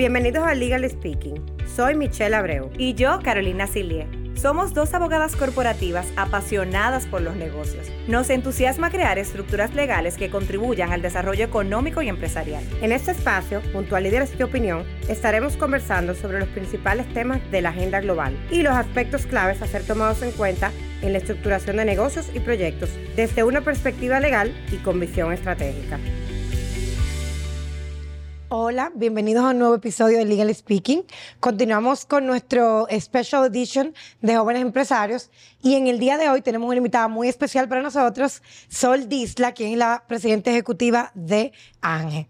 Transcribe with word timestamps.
Bienvenidos 0.00 0.44
a 0.46 0.54
Legal 0.54 0.88
Speaking. 0.88 1.44
Soy 1.76 1.94
Michelle 1.94 2.34
Abreu. 2.34 2.70
Y 2.78 2.94
yo, 2.94 3.18
Carolina 3.22 3.66
Silie. 3.66 4.06
Somos 4.34 4.72
dos 4.72 4.94
abogadas 4.94 5.36
corporativas 5.36 6.06
apasionadas 6.16 7.04
por 7.04 7.20
los 7.20 7.36
negocios. 7.36 7.86
Nos 8.08 8.30
entusiasma 8.30 8.88
crear 8.88 9.18
estructuras 9.18 9.74
legales 9.74 10.16
que 10.16 10.30
contribuyan 10.30 10.90
al 10.90 11.02
desarrollo 11.02 11.44
económico 11.44 12.00
y 12.00 12.08
empresarial. 12.08 12.64
En 12.80 12.92
este 12.92 13.10
espacio, 13.10 13.60
junto 13.74 13.94
a 13.94 14.00
Líderes 14.00 14.38
de 14.38 14.44
Opinión, 14.44 14.86
estaremos 15.06 15.58
conversando 15.58 16.14
sobre 16.14 16.40
los 16.40 16.48
principales 16.48 17.06
temas 17.12 17.38
de 17.50 17.60
la 17.60 17.68
agenda 17.68 18.00
global 18.00 18.34
y 18.50 18.62
los 18.62 18.72
aspectos 18.72 19.26
claves 19.26 19.60
a 19.60 19.66
ser 19.66 19.82
tomados 19.82 20.22
en 20.22 20.30
cuenta 20.30 20.72
en 21.02 21.12
la 21.12 21.18
estructuración 21.18 21.76
de 21.76 21.84
negocios 21.84 22.30
y 22.32 22.40
proyectos 22.40 22.88
desde 23.16 23.44
una 23.44 23.60
perspectiva 23.60 24.18
legal 24.18 24.50
y 24.72 24.76
con 24.76 24.98
visión 24.98 25.30
estratégica. 25.34 25.98
Hola, 28.52 28.90
bienvenidos 28.96 29.44
a 29.44 29.50
un 29.50 29.60
nuevo 29.60 29.76
episodio 29.76 30.18
de 30.18 30.24
Legal 30.24 30.52
Speaking. 30.52 31.04
Continuamos 31.38 32.04
con 32.04 32.26
nuestro 32.26 32.88
Special 32.90 33.46
Edition 33.46 33.94
de 34.22 34.34
Jóvenes 34.34 34.62
Empresarios 34.62 35.30
y 35.62 35.76
en 35.76 35.86
el 35.86 36.00
día 36.00 36.18
de 36.18 36.28
hoy 36.28 36.42
tenemos 36.42 36.66
una 36.66 36.78
invitada 36.78 37.06
muy 37.06 37.28
especial 37.28 37.68
para 37.68 37.80
nosotros, 37.80 38.42
Sol 38.68 39.08
Disla, 39.08 39.52
quien 39.52 39.70
es 39.70 39.78
la 39.78 40.02
presidenta 40.08 40.50
ejecutiva 40.50 41.12
de 41.14 41.52
ANGE. 41.80 42.28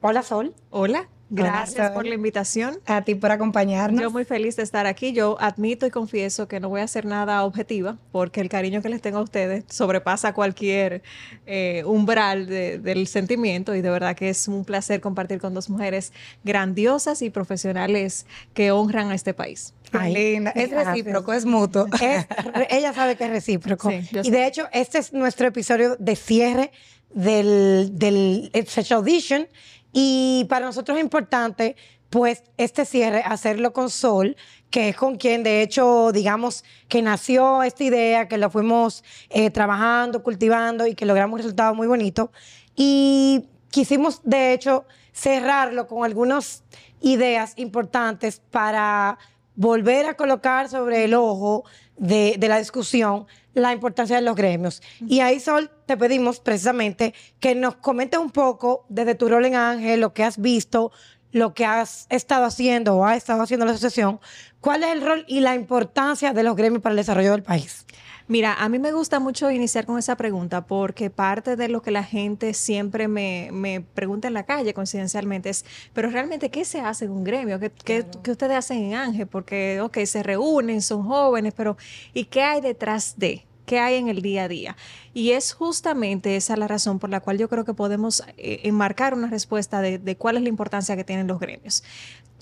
Hola, 0.00 0.22
Sol. 0.22 0.54
Hola. 0.70 1.08
Gracias 1.34 1.90
por 1.92 2.06
la 2.06 2.14
invitación. 2.14 2.78
A 2.84 3.02
ti 3.02 3.14
por 3.14 3.30
acompañarnos. 3.30 4.00
Yo 4.00 4.10
muy 4.10 4.24
feliz 4.24 4.56
de 4.56 4.62
estar 4.62 4.86
aquí. 4.86 5.12
Yo 5.12 5.38
admito 5.40 5.86
y 5.86 5.90
confieso 5.90 6.46
que 6.46 6.60
no 6.60 6.68
voy 6.68 6.82
a 6.82 6.84
hacer 6.84 7.06
nada 7.06 7.44
objetiva 7.44 7.96
porque 8.12 8.40
el 8.40 8.50
cariño 8.50 8.82
que 8.82 8.90
les 8.90 9.00
tengo 9.00 9.18
a 9.18 9.22
ustedes 9.22 9.64
sobrepasa 9.68 10.34
cualquier 10.34 11.02
eh, 11.46 11.84
umbral 11.86 12.46
del 12.46 13.06
sentimiento 13.06 13.74
y 13.74 13.80
de 13.80 13.90
verdad 13.90 14.14
que 14.14 14.28
es 14.28 14.46
un 14.46 14.64
placer 14.64 15.00
compartir 15.00 15.40
con 15.40 15.54
dos 15.54 15.70
mujeres 15.70 16.12
grandiosas 16.44 17.22
y 17.22 17.30
profesionales 17.30 18.26
que 18.52 18.70
honran 18.70 19.10
a 19.10 19.14
este 19.14 19.32
país. 19.32 19.72
Ay, 19.92 20.12
linda. 20.12 20.50
Es 20.50 20.70
recíproco, 20.70 21.32
es 21.32 21.44
mutuo. 21.44 21.86
ella 22.70 22.92
sabe 22.92 23.16
que 23.16 23.24
es 23.24 23.30
recíproco. 23.30 23.90
y 23.90 24.30
de 24.30 24.46
hecho, 24.46 24.68
este 24.72 24.98
es 24.98 25.12
nuestro 25.12 25.46
episodio 25.46 25.96
de 25.96 26.16
cierre 26.16 26.72
del, 27.14 27.90
del 27.92 28.50
Special 28.66 29.02
Edition 29.02 29.46
y 29.92 30.46
para 30.48 30.66
nosotros 30.66 30.96
es 30.98 31.04
importante, 31.04 31.76
pues, 32.10 32.42
este 32.56 32.84
cierre, 32.84 33.22
hacerlo 33.24 33.72
con 33.72 33.90
Sol, 33.90 34.36
que 34.70 34.90
es 34.90 34.96
con 34.96 35.16
quien, 35.16 35.42
de 35.42 35.62
hecho, 35.62 36.12
digamos, 36.12 36.64
que 36.88 37.02
nació 37.02 37.62
esta 37.62 37.84
idea, 37.84 38.28
que 38.28 38.38
lo 38.38 38.50
fuimos 38.50 39.04
eh, 39.28 39.50
trabajando, 39.50 40.22
cultivando 40.22 40.86
y 40.86 40.94
que 40.94 41.06
logramos 41.06 41.34
un 41.34 41.38
resultado 41.38 41.74
muy 41.74 41.86
bonito. 41.86 42.32
Y 42.74 43.46
quisimos, 43.70 44.20
de 44.24 44.52
hecho, 44.52 44.86
cerrarlo 45.12 45.86
con 45.86 46.04
algunas 46.04 46.64
ideas 47.00 47.52
importantes 47.56 48.40
para 48.50 49.18
volver 49.54 50.06
a 50.06 50.14
colocar 50.14 50.68
sobre 50.68 51.04
el 51.04 51.14
ojo 51.14 51.64
de, 51.96 52.36
de 52.38 52.48
la 52.48 52.58
discusión 52.58 53.26
la 53.54 53.72
importancia 53.72 54.16
de 54.16 54.22
los 54.22 54.36
gremios. 54.36 54.82
Y 55.06 55.20
ahí, 55.20 55.40
Sol, 55.40 55.70
te 55.86 55.96
pedimos 55.96 56.40
precisamente 56.40 57.14
que 57.38 57.54
nos 57.54 57.76
comentes 57.76 58.18
un 58.18 58.30
poco 58.30 58.86
desde 58.88 59.14
tu 59.14 59.28
rol 59.28 59.44
en 59.44 59.56
Ángel, 59.56 60.00
lo 60.00 60.14
que 60.14 60.24
has 60.24 60.40
visto, 60.40 60.90
lo 61.32 61.54
que 61.54 61.64
has 61.64 62.06
estado 62.10 62.44
haciendo 62.44 62.96
o 62.96 63.04
ha 63.04 63.16
estado 63.16 63.42
haciendo 63.42 63.66
la 63.66 63.72
asociación, 63.72 64.20
cuál 64.60 64.84
es 64.84 64.90
el 64.92 65.02
rol 65.02 65.24
y 65.28 65.40
la 65.40 65.54
importancia 65.54 66.32
de 66.32 66.42
los 66.42 66.56
gremios 66.56 66.82
para 66.82 66.92
el 66.92 66.98
desarrollo 66.98 67.32
del 67.32 67.42
país. 67.42 67.86
Mira, 68.32 68.54
a 68.54 68.70
mí 68.70 68.78
me 68.78 68.92
gusta 68.92 69.20
mucho 69.20 69.50
iniciar 69.50 69.84
con 69.84 69.98
esa 69.98 70.16
pregunta 70.16 70.64
porque 70.64 71.10
parte 71.10 71.54
de 71.54 71.68
lo 71.68 71.82
que 71.82 71.90
la 71.90 72.02
gente 72.02 72.54
siempre 72.54 73.06
me, 73.06 73.84
pregunta 73.92 74.26
en 74.26 74.32
la 74.32 74.44
calle 74.44 74.72
coincidencialmente 74.72 75.50
es, 75.50 75.66
pero 75.92 76.08
realmente, 76.08 76.50
¿qué 76.50 76.64
se 76.64 76.80
hace 76.80 77.04
en 77.04 77.10
un 77.10 77.24
gremio? 77.24 77.60
¿Qué, 77.60 77.70
¿qué, 77.70 78.30
ustedes 78.30 78.56
hacen 78.56 78.84
en 78.84 78.94
Ángel? 78.94 79.26
Porque, 79.26 79.82
ok, 79.82 79.98
se 80.06 80.22
reúnen, 80.22 80.80
son 80.80 81.02
jóvenes, 81.02 81.52
pero 81.54 81.76
¿y 82.14 82.24
qué 82.24 82.40
hay 82.40 82.62
detrás 82.62 83.18
de? 83.18 83.44
¿Qué 83.66 83.78
hay 83.78 83.96
en 83.96 84.08
el 84.08 84.22
día 84.22 84.44
a 84.44 84.48
día? 84.48 84.76
Y 85.12 85.32
es 85.32 85.52
justamente 85.52 86.34
esa 86.34 86.56
la 86.56 86.66
razón 86.66 86.98
por 86.98 87.10
la 87.10 87.20
cual 87.20 87.36
yo 87.36 87.50
creo 87.50 87.66
que 87.66 87.74
podemos 87.74 88.24
eh, 88.38 88.60
enmarcar 88.64 89.12
una 89.12 89.28
respuesta 89.28 89.82
de, 89.82 89.98
de, 89.98 90.16
cuál 90.16 90.38
es 90.38 90.42
la 90.42 90.48
importancia 90.48 90.96
que 90.96 91.04
tienen 91.04 91.26
los 91.26 91.38
gremios 91.38 91.84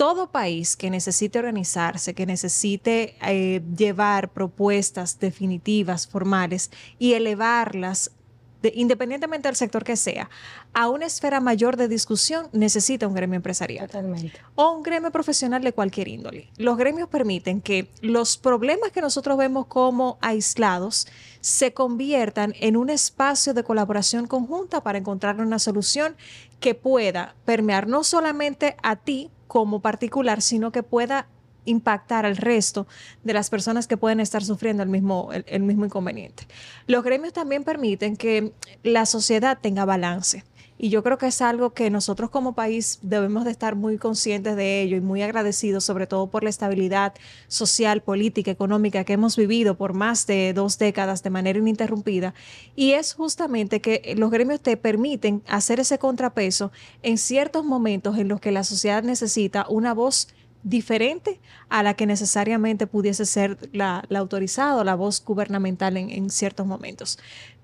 todo 0.00 0.30
país 0.30 0.78
que 0.78 0.88
necesite 0.88 1.38
organizarse, 1.38 2.14
que 2.14 2.24
necesite 2.24 3.16
eh, 3.20 3.60
llevar 3.76 4.30
propuestas 4.30 5.20
definitivas, 5.20 6.06
formales 6.06 6.70
y 6.98 7.12
elevarlas 7.12 8.10
independientemente 8.62 9.48
del 9.48 9.56
sector 9.56 9.84
que 9.84 9.96
sea, 9.96 10.30
a 10.72 10.88
una 10.88 11.04
esfera 11.04 11.40
mayor 11.40 11.76
de 11.76 11.86
discusión, 11.86 12.48
necesita 12.52 13.06
un 13.06 13.14
gremio 13.14 13.36
empresarial. 13.36 13.86
Totalmente. 13.86 14.38
O 14.54 14.72
un 14.72 14.82
gremio 14.82 15.10
profesional 15.10 15.62
de 15.62 15.72
cualquier 15.72 16.08
índole. 16.08 16.50
Los 16.56 16.78
gremios 16.78 17.08
permiten 17.08 17.60
que 17.60 17.90
los 18.00 18.38
problemas 18.38 18.92
que 18.92 19.02
nosotros 19.02 19.36
vemos 19.36 19.66
como 19.66 20.18
aislados 20.22 21.08
se 21.42 21.74
conviertan 21.74 22.54
en 22.60 22.76
un 22.76 22.88
espacio 22.88 23.52
de 23.52 23.64
colaboración 23.64 24.26
conjunta 24.26 24.82
para 24.82 24.98
encontrar 24.98 25.40
una 25.40 25.58
solución 25.58 26.16
que 26.58 26.74
pueda 26.74 27.34
permear 27.44 27.86
no 27.86 28.02
solamente 28.02 28.76
a 28.82 28.96
ti 28.96 29.30
como 29.50 29.80
particular, 29.80 30.42
sino 30.42 30.70
que 30.70 30.84
pueda 30.84 31.26
impactar 31.64 32.24
al 32.24 32.36
resto 32.36 32.86
de 33.24 33.32
las 33.32 33.50
personas 33.50 33.88
que 33.88 33.96
pueden 33.96 34.20
estar 34.20 34.44
sufriendo 34.44 34.84
el 34.84 34.88
mismo, 34.88 35.30
el, 35.32 35.62
mismo 35.64 35.84
inconveniente. 35.84 36.46
Los 36.86 37.02
gremios 37.02 37.32
también 37.32 37.64
permiten 37.64 38.16
que 38.16 38.52
la 38.84 39.06
sociedad 39.06 39.58
tenga 39.60 39.84
balance. 39.84 40.44
Y 40.82 40.88
yo 40.88 41.02
creo 41.02 41.18
que 41.18 41.26
es 41.26 41.42
algo 41.42 41.74
que 41.74 41.90
nosotros 41.90 42.30
como 42.30 42.54
país 42.54 43.00
debemos 43.02 43.44
de 43.44 43.50
estar 43.50 43.76
muy 43.76 43.98
conscientes 43.98 44.56
de 44.56 44.80
ello 44.80 44.96
y 44.96 45.02
muy 45.02 45.20
agradecidos, 45.20 45.84
sobre 45.84 46.06
todo 46.06 46.28
por 46.28 46.42
la 46.42 46.48
estabilidad 46.48 47.12
social, 47.48 48.00
política, 48.00 48.50
económica 48.50 49.04
que 49.04 49.12
hemos 49.12 49.36
vivido 49.36 49.76
por 49.76 49.92
más 49.92 50.26
de 50.26 50.54
dos 50.54 50.78
décadas 50.78 51.22
de 51.22 51.28
manera 51.28 51.58
ininterrumpida. 51.58 52.32
Y 52.76 52.92
es 52.92 53.12
justamente 53.12 53.82
que 53.82 54.14
los 54.16 54.30
gremios 54.30 54.62
te 54.62 54.78
permiten 54.78 55.42
hacer 55.48 55.80
ese 55.80 55.98
contrapeso 55.98 56.72
en 57.02 57.18
ciertos 57.18 57.62
momentos 57.62 58.16
en 58.16 58.28
los 58.28 58.40
que 58.40 58.50
la 58.50 58.64
sociedad 58.64 59.02
necesita 59.02 59.66
una 59.68 59.92
voz 59.92 60.28
diferente 60.62 61.40
a 61.68 61.82
la 61.82 61.94
que 61.94 62.06
necesariamente 62.06 62.86
pudiese 62.86 63.24
ser 63.24 63.58
la, 63.72 64.04
autorizada 64.14 64.76
o 64.76 64.84
la 64.84 64.94
voz 64.94 65.22
gubernamental 65.24 65.96
en, 65.96 66.10
en, 66.10 66.30
ciertos 66.30 66.66
momentos. 66.66 67.18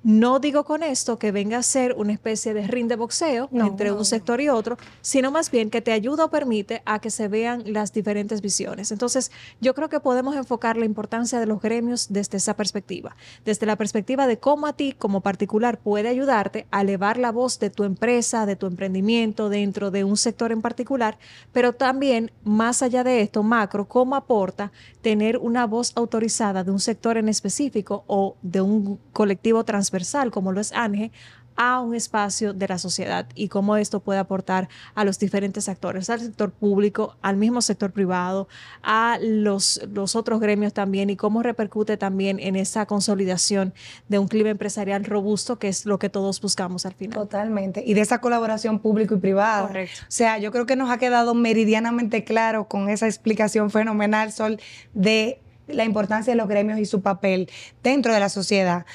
No 0.08 0.38
digo 0.38 0.62
con 0.62 0.84
esto 0.84 1.18
que 1.18 1.32
venga 1.32 1.58
a 1.58 1.62
ser 1.64 1.96
una 1.98 2.12
especie 2.12 2.54
de 2.54 2.68
ring 2.68 2.86
de 2.86 2.94
boxeo 2.94 3.48
entre 3.50 3.90
un 3.90 4.04
sector 4.04 4.40
y 4.40 4.48
otro, 4.48 4.78
sino 5.00 5.32
más 5.32 5.50
bien 5.50 5.68
que 5.68 5.80
te 5.80 5.90
ayuda 5.90 6.26
o 6.26 6.30
permite 6.30 6.80
a 6.84 7.00
que 7.00 7.10
se 7.10 7.26
vean 7.26 7.64
las 7.66 7.92
diferentes 7.92 8.40
visiones. 8.40 8.92
Entonces, 8.92 9.32
yo 9.60 9.74
creo 9.74 9.88
que 9.88 9.98
podemos 9.98 10.36
enfocar 10.36 10.76
la 10.76 10.84
importancia 10.84 11.40
de 11.40 11.46
los 11.46 11.60
gremios 11.60 12.06
desde 12.08 12.36
esa 12.36 12.54
perspectiva, 12.54 13.16
desde 13.44 13.66
la 13.66 13.74
perspectiva 13.74 14.28
de 14.28 14.38
cómo 14.38 14.68
a 14.68 14.74
ti 14.74 14.94
como 14.96 15.22
particular 15.22 15.80
puede 15.80 16.08
ayudarte 16.08 16.68
a 16.70 16.82
elevar 16.82 17.18
la 17.18 17.32
voz 17.32 17.58
de 17.58 17.70
tu 17.70 17.82
empresa, 17.82 18.46
de 18.46 18.54
tu 18.54 18.66
emprendimiento 18.66 19.48
dentro 19.48 19.90
de 19.90 20.04
un 20.04 20.16
sector 20.16 20.52
en 20.52 20.62
particular, 20.62 21.18
pero 21.50 21.72
también 21.72 22.30
más 22.44 22.80
allá 22.80 23.02
de 23.02 23.22
esto, 23.22 23.42
macro, 23.42 23.88
cómo 23.88 24.14
aporta 24.14 24.70
tener 25.02 25.36
una 25.38 25.66
voz 25.66 25.90
autorizada 25.96 26.62
de 26.62 26.70
un 26.70 26.78
sector 26.78 27.16
en 27.16 27.28
específico 27.28 28.04
o 28.06 28.36
de 28.42 28.60
un 28.60 29.00
colectivo 29.12 29.64
transversal 29.64 29.95
como 30.30 30.52
lo 30.52 30.60
es 30.60 30.72
ANGE, 30.72 31.10
a 31.56 31.80
un 31.80 31.94
espacio 31.94 32.52
de 32.52 32.68
la 32.68 32.78
sociedad 32.78 33.26
y 33.34 33.48
cómo 33.48 33.76
esto 33.76 34.00
puede 34.00 34.18
aportar 34.18 34.68
a 34.94 35.04
los 35.04 35.18
diferentes 35.18 35.68
actores, 35.68 36.10
al 36.10 36.20
sector 36.20 36.52
público, 36.52 37.16
al 37.22 37.36
mismo 37.36 37.62
sector 37.62 37.92
privado, 37.92 38.46
a 38.82 39.18
los, 39.22 39.80
los 39.92 40.16
otros 40.16 40.40
gremios 40.40 40.72
también 40.74 41.10
y 41.10 41.16
cómo 41.16 41.42
repercute 41.42 41.96
también 41.96 42.38
en 42.40 42.56
esa 42.56 42.86
consolidación 42.86 43.72
de 44.08 44.18
un 44.18 44.28
clima 44.28 44.50
empresarial 44.50 45.04
robusto, 45.04 45.58
que 45.58 45.68
es 45.68 45.86
lo 45.86 45.98
que 45.98 46.10
todos 46.10 46.40
buscamos 46.40 46.84
al 46.86 46.94
final. 46.94 47.14
Totalmente. 47.14 47.82
Y 47.86 47.94
de 47.94 48.02
esa 48.02 48.20
colaboración 48.20 48.78
público 48.78 49.14
y 49.14 49.18
privada. 49.18 49.66
Correcto. 49.66 50.02
O 50.02 50.10
sea, 50.10 50.38
yo 50.38 50.52
creo 50.52 50.66
que 50.66 50.76
nos 50.76 50.90
ha 50.90 50.98
quedado 50.98 51.34
meridianamente 51.34 52.24
claro 52.24 52.68
con 52.68 52.90
esa 52.90 53.06
explicación 53.06 53.70
fenomenal, 53.70 54.32
Sol, 54.32 54.60
de 54.92 55.40
la 55.68 55.84
importancia 55.84 56.32
de 56.32 56.36
los 56.36 56.48
gremios 56.48 56.78
y 56.78 56.86
su 56.86 57.02
papel 57.02 57.50
dentro 57.82 58.12
de 58.12 58.20
la 58.20 58.28
sociedad. 58.28 58.86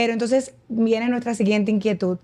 Pero 0.00 0.14
entonces 0.14 0.54
viene 0.70 1.10
nuestra 1.10 1.34
siguiente 1.34 1.70
inquietud. 1.70 2.16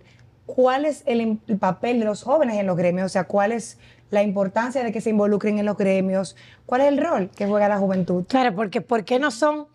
¿Cuál 0.46 0.86
es 0.86 1.02
el, 1.04 1.36
papel 1.60 1.98
de 1.98 2.06
los 2.06 2.22
jóvenes 2.22 2.56
en 2.56 2.66
los 2.66 2.74
gremios? 2.74 3.04
O 3.04 3.08
sea, 3.10 3.24
¿cuál 3.24 3.52
es 3.52 3.76
la 4.08 4.22
importancia 4.22 4.82
de 4.82 4.92
que 4.92 5.02
se 5.02 5.10
involucren 5.10 5.58
en 5.58 5.66
los 5.66 5.76
gremios? 5.76 6.36
¿Cuál 6.64 6.80
es 6.80 6.88
el 6.88 6.96
rol 6.96 7.28
que 7.36 7.46
juega 7.46 7.68
la 7.68 7.76
juventud? 7.76 8.24
Claro, 8.28 8.54
porque 8.54 8.80
¿por 8.80 9.04
qué 9.04 9.18
no 9.18 9.30
son 9.30 9.66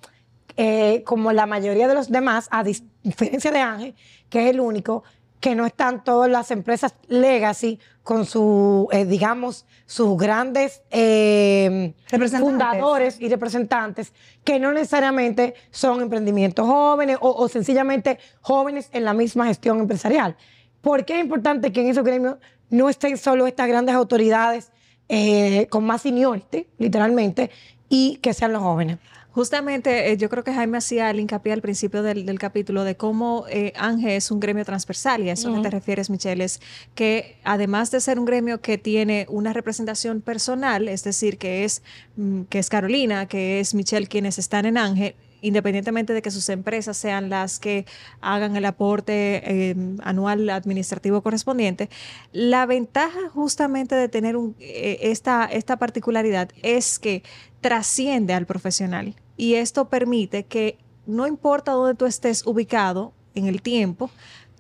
eh, 0.58 1.04
como 1.06 1.32
la 1.32 1.46
mayoría 1.46 1.88
de 1.88 1.94
los 1.94 2.10
demás, 2.10 2.48
a 2.50 2.64
diferencia 2.64 3.52
de 3.52 3.60
Ángel, 3.60 3.96
que 4.32 4.46
es 4.46 4.50
el 4.50 4.62
único, 4.62 5.04
que 5.42 5.56
no 5.56 5.66
están 5.66 6.04
todas 6.04 6.30
las 6.30 6.52
empresas 6.52 6.96
legacy 7.08 7.80
con 8.04 8.26
su, 8.26 8.88
eh, 8.92 9.06
digamos, 9.06 9.66
sus 9.86 10.16
grandes 10.18 10.84
eh, 10.92 11.94
fundadores 12.40 13.20
y 13.20 13.28
representantes, 13.28 14.14
que 14.44 14.60
no 14.60 14.72
necesariamente 14.72 15.56
son 15.72 16.02
emprendimientos 16.02 16.66
jóvenes 16.66 17.18
o, 17.20 17.50
sencillamente 17.50 18.20
jóvenes 18.40 18.90
en 18.94 19.04
la 19.04 19.14
misma 19.14 19.48
gestión 19.48 19.80
empresarial. 19.80 20.38
¿Por 20.80 21.06
qué 21.06 21.16
es 21.16 21.22
importante 21.22 21.72
que 21.74 21.82
en 21.82 21.90
esos 21.90 22.04
gremios 22.04 22.38
no 22.70 22.88
estén 22.88 23.18
solo 23.18 23.48
estas 23.48 23.68
grandes 23.68 23.96
autoridades 23.96 24.72
eh, 25.10 25.68
con 25.70 25.84
más 25.84 26.04
seniority, 26.04 26.68
literalmente, 26.78 27.52
y 27.90 28.16
que 28.22 28.34
sean 28.34 28.54
los 28.54 28.62
jóvenes. 28.62 28.98
Justamente, 29.34 30.12
eh, 30.12 30.18
yo 30.18 30.30
creo 30.30 30.44
que 30.44 30.54
Jaime 30.54 30.78
hacía 30.78 31.10
el 31.10 31.22
hincapié 31.22 31.54
al 31.54 31.62
principio 31.62 32.04
del, 32.04 32.38
capítulo 32.38 32.84
de 32.84 32.98
cómo 32.98 33.46
eh, 33.50 33.72
Ángel 33.78 34.12
es 34.12 34.30
un 34.30 34.42
gremio 34.42 34.66
transversal, 34.66 35.24
y 35.24 35.30
a 35.30 35.34
eso 35.34 35.54
que 35.56 35.62
te 35.62 35.70
refieres, 35.70 36.10
Michelle, 36.10 36.44
es 36.44 36.60
que 36.96 37.38
además 37.46 37.92
de 37.92 38.02
ser 38.02 38.20
un 38.20 38.26
gremio 38.26 38.60
que 38.60 38.78
tiene 38.78 39.26
una 39.30 39.54
representación 39.54 40.20
personal, 40.20 40.90
es 40.90 41.06
decir, 41.06 41.38
que 41.38 41.64
es, 41.64 41.82
mm, 42.18 42.42
que 42.44 42.60
es 42.60 42.70
Carolina, 42.70 43.26
que 43.28 43.62
es 43.62 43.74
Michelle 43.74 44.08
quienes 44.08 44.38
están 44.38 44.66
en 44.66 44.78
Ángel, 44.78 45.16
independientemente 45.42 46.14
de 46.14 46.22
que 46.22 46.30
sus 46.30 46.50
empresas 46.50 46.98
sean 46.98 47.30
las 47.30 47.60
que 47.60 47.86
hagan 48.20 48.56
el 48.58 48.66
aporte 48.66 49.42
eh, 49.46 49.76
anual 50.04 50.50
administrativo 50.50 51.22
correspondiente, 51.22 51.90
la 52.32 52.66
ventaja 52.66 53.30
justamente 53.34 53.96
de 53.96 54.10
tener 54.10 54.36
un, 54.36 54.56
eh, 54.60 55.00
esta, 55.04 55.46
esta 55.46 55.78
particularidad 55.78 56.50
es 56.64 57.00
que 57.00 57.24
trasciende 57.62 58.34
al 58.34 58.46
profesional 58.46 59.16
y 59.38 59.56
esto 59.56 59.90
permite 59.90 60.44
que 60.44 60.78
no 61.06 61.28
importa 61.28 61.72
dónde 61.74 61.96
tú 61.96 62.06
estés 62.06 62.46
ubicado 62.46 63.14
en 63.34 63.48
el 63.48 63.62
tiempo, 63.62 64.10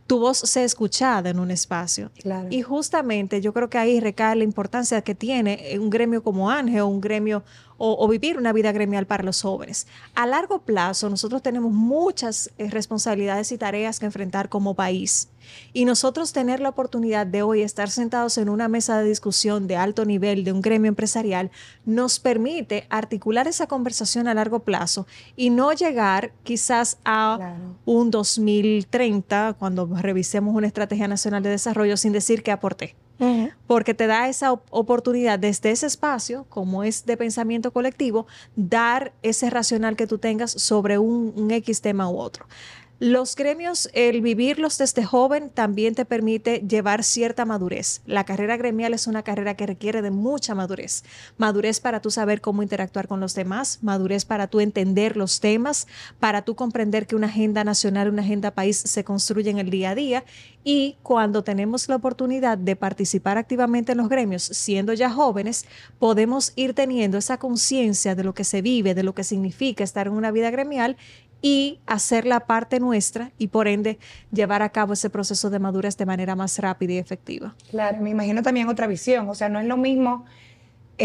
tu 0.07 0.19
voz 0.19 0.39
sea 0.39 0.65
escuchada 0.65 1.29
en 1.29 1.39
un 1.39 1.51
espacio. 1.51 2.11
Y 2.49 2.63
justamente 2.63 3.39
yo 3.39 3.53
creo 3.53 3.69
que 3.69 3.77
ahí 3.77 3.99
recae 3.99 4.35
la 4.35 4.43
importancia 4.43 5.01
que 5.01 5.15
tiene 5.15 5.77
un 5.79 5.89
gremio 5.89 6.21
como 6.21 6.49
Ángel 6.49 6.81
o 6.81 6.87
un 6.87 6.99
gremio 6.99 7.43
o, 7.83 8.07
vivir 8.07 8.37
una 8.37 8.53
vida 8.53 8.71
gremial 8.71 9.07
para 9.07 9.23
los 9.23 9.41
jóvenes. 9.41 9.87
A 10.13 10.27
largo 10.27 10.59
plazo, 10.59 11.09
nosotros 11.09 11.41
tenemos 11.41 11.71
muchas 11.71 12.51
eh, 12.59 12.69
responsabilidades 12.69 13.51
y 13.51 13.57
tareas 13.57 13.99
que 13.99 14.05
enfrentar 14.05 14.49
como 14.49 14.75
país. 14.75 15.29
Y 15.73 15.85
nosotros 15.85 16.31
tener 16.31 16.59
la 16.59 16.69
oportunidad 16.69 17.25
de 17.25 17.41
hoy 17.41 17.63
estar 17.63 17.89
sentados 17.89 18.37
en 18.37 18.49
una 18.49 18.67
mesa 18.67 18.99
de 18.99 19.09
discusión 19.09 19.65
de 19.65 19.77
alto 19.77 20.05
nivel 20.05 20.43
de 20.43 20.51
un 20.51 20.61
gremio 20.61 20.89
empresarial 20.89 21.49
nos 21.83 22.19
permite 22.19 22.85
articular 22.89 23.47
esa 23.47 23.65
conversación 23.65 24.27
a 24.27 24.35
largo 24.35 24.59
plazo 24.59 25.07
y 25.35 25.49
no 25.49 25.73
llegar 25.73 26.33
quizás 26.43 26.99
a 27.03 27.55
un 27.85 28.11
2030 28.11 29.55
cuando 29.57 29.87
revisemos 29.87 30.53
una 30.53 30.67
estrategia 30.67 31.07
nacional 31.07 31.41
de 31.41 31.49
desarrollo 31.49 31.97
sin 31.97 32.13
decir 32.13 32.43
que 32.43 32.51
aporté 32.51 32.95
porque 33.67 33.93
te 33.93 34.07
da 34.07 34.27
esa 34.27 34.51
oportunidad 34.51 35.37
desde 35.37 35.71
ese 35.71 35.85
espacio, 35.85 36.45
como 36.49 36.83
es 36.83 37.05
de 37.05 37.17
pensamiento 37.17 37.71
colectivo, 37.71 38.25
dar 38.55 39.13
ese 39.21 39.49
racional 39.49 39.95
que 39.95 40.07
tú 40.07 40.17
tengas 40.17 40.51
sobre 40.51 40.97
un, 40.97 41.33
un 41.35 41.51
X 41.51 41.81
tema 41.81 42.09
u 42.09 42.17
otro. 42.17 42.47
Los 43.03 43.35
gremios, 43.35 43.89
el 43.93 44.21
vivirlos 44.21 44.77
desde 44.77 45.03
joven 45.03 45.49
también 45.49 45.95
te 45.95 46.05
permite 46.05 46.59
llevar 46.59 47.03
cierta 47.03 47.45
madurez. 47.45 48.03
La 48.05 48.25
carrera 48.25 48.57
gremial 48.57 48.93
es 48.93 49.07
una 49.07 49.23
carrera 49.23 49.55
que 49.55 49.65
requiere 49.65 50.03
de 50.03 50.11
mucha 50.11 50.53
madurez. 50.53 51.03
Madurez 51.39 51.79
para 51.79 51.99
tú 51.99 52.11
saber 52.11 52.41
cómo 52.41 52.61
interactuar 52.61 53.07
con 53.07 53.19
los 53.19 53.33
demás, 53.33 53.79
madurez 53.81 54.23
para 54.23 54.45
tú 54.45 54.59
entender 54.59 55.17
los 55.17 55.39
temas, 55.39 55.87
para 56.19 56.43
tú 56.43 56.53
comprender 56.53 57.07
que 57.07 57.15
una 57.15 57.25
agenda 57.25 57.63
nacional, 57.63 58.07
una 58.07 58.21
agenda 58.21 58.51
país 58.51 58.77
se 58.77 59.03
construye 59.03 59.49
en 59.49 59.57
el 59.57 59.71
día 59.71 59.89
a 59.89 59.95
día 59.95 60.23
y 60.63 60.97
cuando 61.01 61.43
tenemos 61.43 61.89
la 61.89 61.95
oportunidad 61.95 62.59
de 62.59 62.75
participar 62.75 63.39
activamente 63.39 63.93
en 63.93 63.97
los 63.97 64.09
gremios, 64.09 64.43
siendo 64.43 64.93
ya 64.93 65.09
jóvenes, 65.09 65.65
podemos 65.97 66.53
ir 66.55 66.75
teniendo 66.75 67.17
esa 67.17 67.39
conciencia 67.39 68.13
de 68.13 68.23
lo 68.23 68.35
que 68.35 68.43
se 68.43 68.61
vive, 68.61 68.93
de 68.93 69.01
lo 69.01 69.15
que 69.15 69.23
significa 69.23 69.83
estar 69.83 70.05
en 70.05 70.13
una 70.13 70.29
vida 70.29 70.51
gremial 70.51 70.97
y 71.41 71.79
hacer 71.87 72.25
la 72.25 72.41
parte 72.41 72.79
nuestra 72.79 73.31
y 73.37 73.47
por 73.47 73.67
ende 73.67 73.97
llevar 74.31 74.61
a 74.61 74.69
cabo 74.69 74.93
ese 74.93 75.09
proceso 75.09 75.49
de 75.49 75.59
madurez 75.59 75.97
de 75.97 76.05
manera 76.05 76.35
más 76.35 76.59
rápida 76.59 76.93
y 76.93 76.97
efectiva. 76.97 77.55
Claro, 77.69 77.99
me 78.01 78.09
imagino 78.09 78.43
también 78.43 78.69
otra 78.69 78.87
visión, 78.87 79.27
o 79.29 79.35
sea, 79.35 79.49
no 79.49 79.59
es 79.59 79.65
lo 79.65 79.77
mismo 79.77 80.25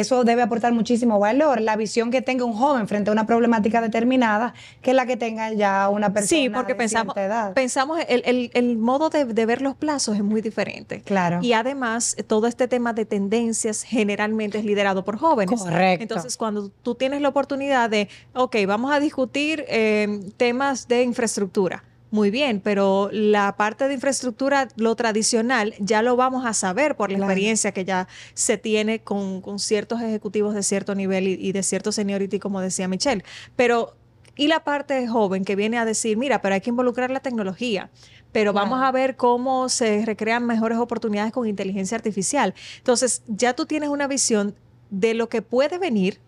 eso 0.01 0.25
debe 0.25 0.43
aportar 0.43 0.73
muchísimo 0.73 1.19
valor, 1.19 1.61
la 1.61 1.77
visión 1.77 2.11
que 2.11 2.23
tenga 2.23 2.45
un 2.45 2.53
joven 2.53 2.89
frente 2.89 3.11
a 3.11 3.13
una 3.13 3.27
problemática 3.27 3.81
determinada, 3.81 4.55
que 4.83 4.95
la 4.95 5.07
que 5.07 5.17
tenga 5.17 5.53
ya 5.53 5.89
una 5.89 6.13
persona 6.13 6.43
sí, 6.43 6.51
porque 6.51 6.73
de 6.73 6.79
pensamos, 6.79 7.17
edad. 7.17 7.55
pensamos 7.55 8.01
el, 8.09 8.51
el, 8.53 8.77
modo 8.79 9.11
de, 9.11 9.25
ver 9.25 9.63
los 9.63 9.75
plazos 9.75 10.17
es 10.17 10.23
muy 10.23 10.43
diferente. 10.43 11.03
Claro. 11.03 11.39
Y 11.43 11.53
además, 11.53 12.17
todo 12.27 12.47
este 12.47 12.69
tema 12.69 12.93
de 12.93 13.05
tendencias 13.05 13.83
generalmente 13.83 14.59
es 14.59 14.65
liderado 14.65 15.05
por 15.05 15.17
jóvenes. 15.19 15.61
Correcto. 15.61 16.03
Entonces, 16.03 16.37
cuando 16.37 16.69
tú 16.69 16.95
tienes 16.95 17.21
la 17.21 17.29
oportunidad 17.29 17.91
de, 17.91 18.09
ok, 18.35 18.57
vamos 18.67 18.93
a 18.93 19.01
discutir 19.01 19.65
eh, 19.69 20.21
temas 20.37 20.89
de 20.89 21.03
infraestructura 21.03 21.83
muy 22.11 22.31
bien, 22.31 22.61
pero 22.61 23.11
la 23.13 23.57
parte 23.57 23.89
de 23.89 23.95
infraestructura, 23.95 24.69
lo 24.77 24.95
tradicional, 24.95 25.75
ya 25.81 26.03
lo 26.03 26.17
vamos 26.17 26.47
a 26.47 26.55
saber 26.55 26.97
por 26.97 27.11
la 27.11 27.19
experiencia 27.19 27.73
que 27.73 27.85
ya 27.85 28.07
se 28.35 28.59
tiene 28.59 29.01
con, 29.01 29.43
ciertos 29.59 30.01
ejecutivos 30.01 30.55
de 30.55 30.63
cierto 30.63 30.95
nivel 30.95 31.27
y, 31.27 31.53
de 31.53 31.63
cierto 31.63 31.91
seniority, 31.91 32.39
como 32.39 32.61
decía 32.61 32.87
Michelle. 32.87 33.25
Pero, 33.57 33.97
y 34.37 34.47
la 34.47 34.63
parte 34.63 35.07
joven 35.09 35.45
que 35.45 35.57
viene 35.57 35.79
a 35.79 35.85
decir, 35.85 36.17
mira, 36.17 36.41
pero 36.43 36.55
hay 36.55 36.61
que 36.61 36.71
involucrar 36.71 37.11
la 37.11 37.21
tecnología 37.21 37.91
pero 38.33 38.53
vamos 38.53 38.83
a 38.83 38.93
ver 38.93 39.17
cómo 39.17 39.71
se 39.71 40.05
recrean 40.05 40.45
mejores 40.45 40.77
oportunidades 40.77 41.33
con 41.33 41.47
inteligencia 41.47 41.97
artificial. 41.97 42.53
Entonces, 42.77 43.23
ya 43.29 43.55
tú 43.55 43.65
tienes 43.65 43.89
una 43.89 44.07
visión 44.07 44.55
de 44.91 45.15
lo 45.15 45.31
que 45.31 45.41
puede 45.41 45.79
venir 45.79 46.21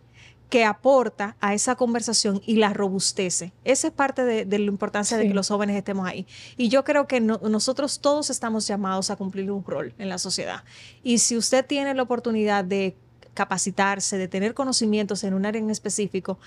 que 0.49 0.65
aporta 0.65 1.37
a 1.41 1.55
esa 1.55 1.75
conversación 1.75 2.41
y 2.47 2.57
la 2.57 2.73
robustece. 2.73 3.53
Esa 3.65 3.89
es 3.89 3.93
parte 3.93 4.25
de, 4.25 4.59
la 4.59 4.65
importancia 4.65 5.17
de 5.17 5.29
que 5.29 5.35
los 5.35 5.49
jóvenes 5.49 5.77
estemos 5.77 6.07
ahí. 6.07 6.27
Y 6.57 6.69
yo 6.69 6.85
creo 6.85 7.07
que 7.07 7.21
nosotros 7.21 8.01
todos 8.01 8.31
estamos 8.31 8.67
llamados 8.67 9.11
a 9.11 9.17
cumplir 9.17 9.51
un 9.51 9.65
rol 9.65 9.95
en 9.99 10.09
la 10.09 10.19
sociedad. 10.19 10.65
Y 11.03 11.19
si 11.19 11.37
usted 11.37 11.67
tiene 11.67 11.95
la 11.95 12.03
oportunidad 12.03 12.65
de 12.65 12.97
capacitarse, 13.35 14.17
de 14.17 14.27
tener 14.27 14.55
conocimientos 14.55 15.23
en 15.23 15.35
un 15.35 15.45
área 15.45 15.61
en 15.61 15.71
específico, 15.71 16.39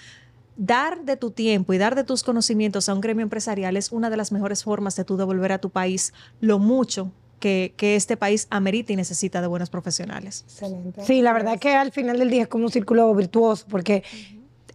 dar 0.58 1.04
de 1.04 1.16
tu 1.16 1.32
tiempo 1.32 1.74
y 1.74 1.78
dar 1.78 1.96
de 1.96 2.04
tus 2.04 2.24
conocimientos 2.24 2.90
a 2.90 2.94
un 2.94 3.02
gremio 3.02 3.24
empresarial 3.24 3.78
es 3.78 3.92
una 3.92 4.10
de 4.10 4.18
las 4.18 4.32
mejores 4.32 4.64
formas 4.64 4.96
de 4.96 5.06
tú 5.06 5.16
devolver 5.16 5.52
a 5.52 5.60
tu 5.60 5.70
país 5.70 6.14
lo 6.40 6.60
mucho 6.60 7.12
que, 7.42 7.74
este 7.96 8.16
país 8.16 8.48
amerita 8.50 8.94
y 8.94 8.96
necesita 8.96 9.42
de 9.42 9.48
buenos 9.48 9.70
profesionales. 9.70 10.46
Excelente. 10.48 11.04
Sí, 11.04 11.22
la 11.22 11.34
verdad 11.34 11.60
que 11.60 11.76
al 11.76 11.92
final 11.92 12.20
del 12.20 12.30
día 12.30 12.44
es 12.44 12.48
como 12.48 12.66
un 12.66 12.72
círculo 12.72 13.14
virtuoso, 13.14 13.66
porque 13.70 14.04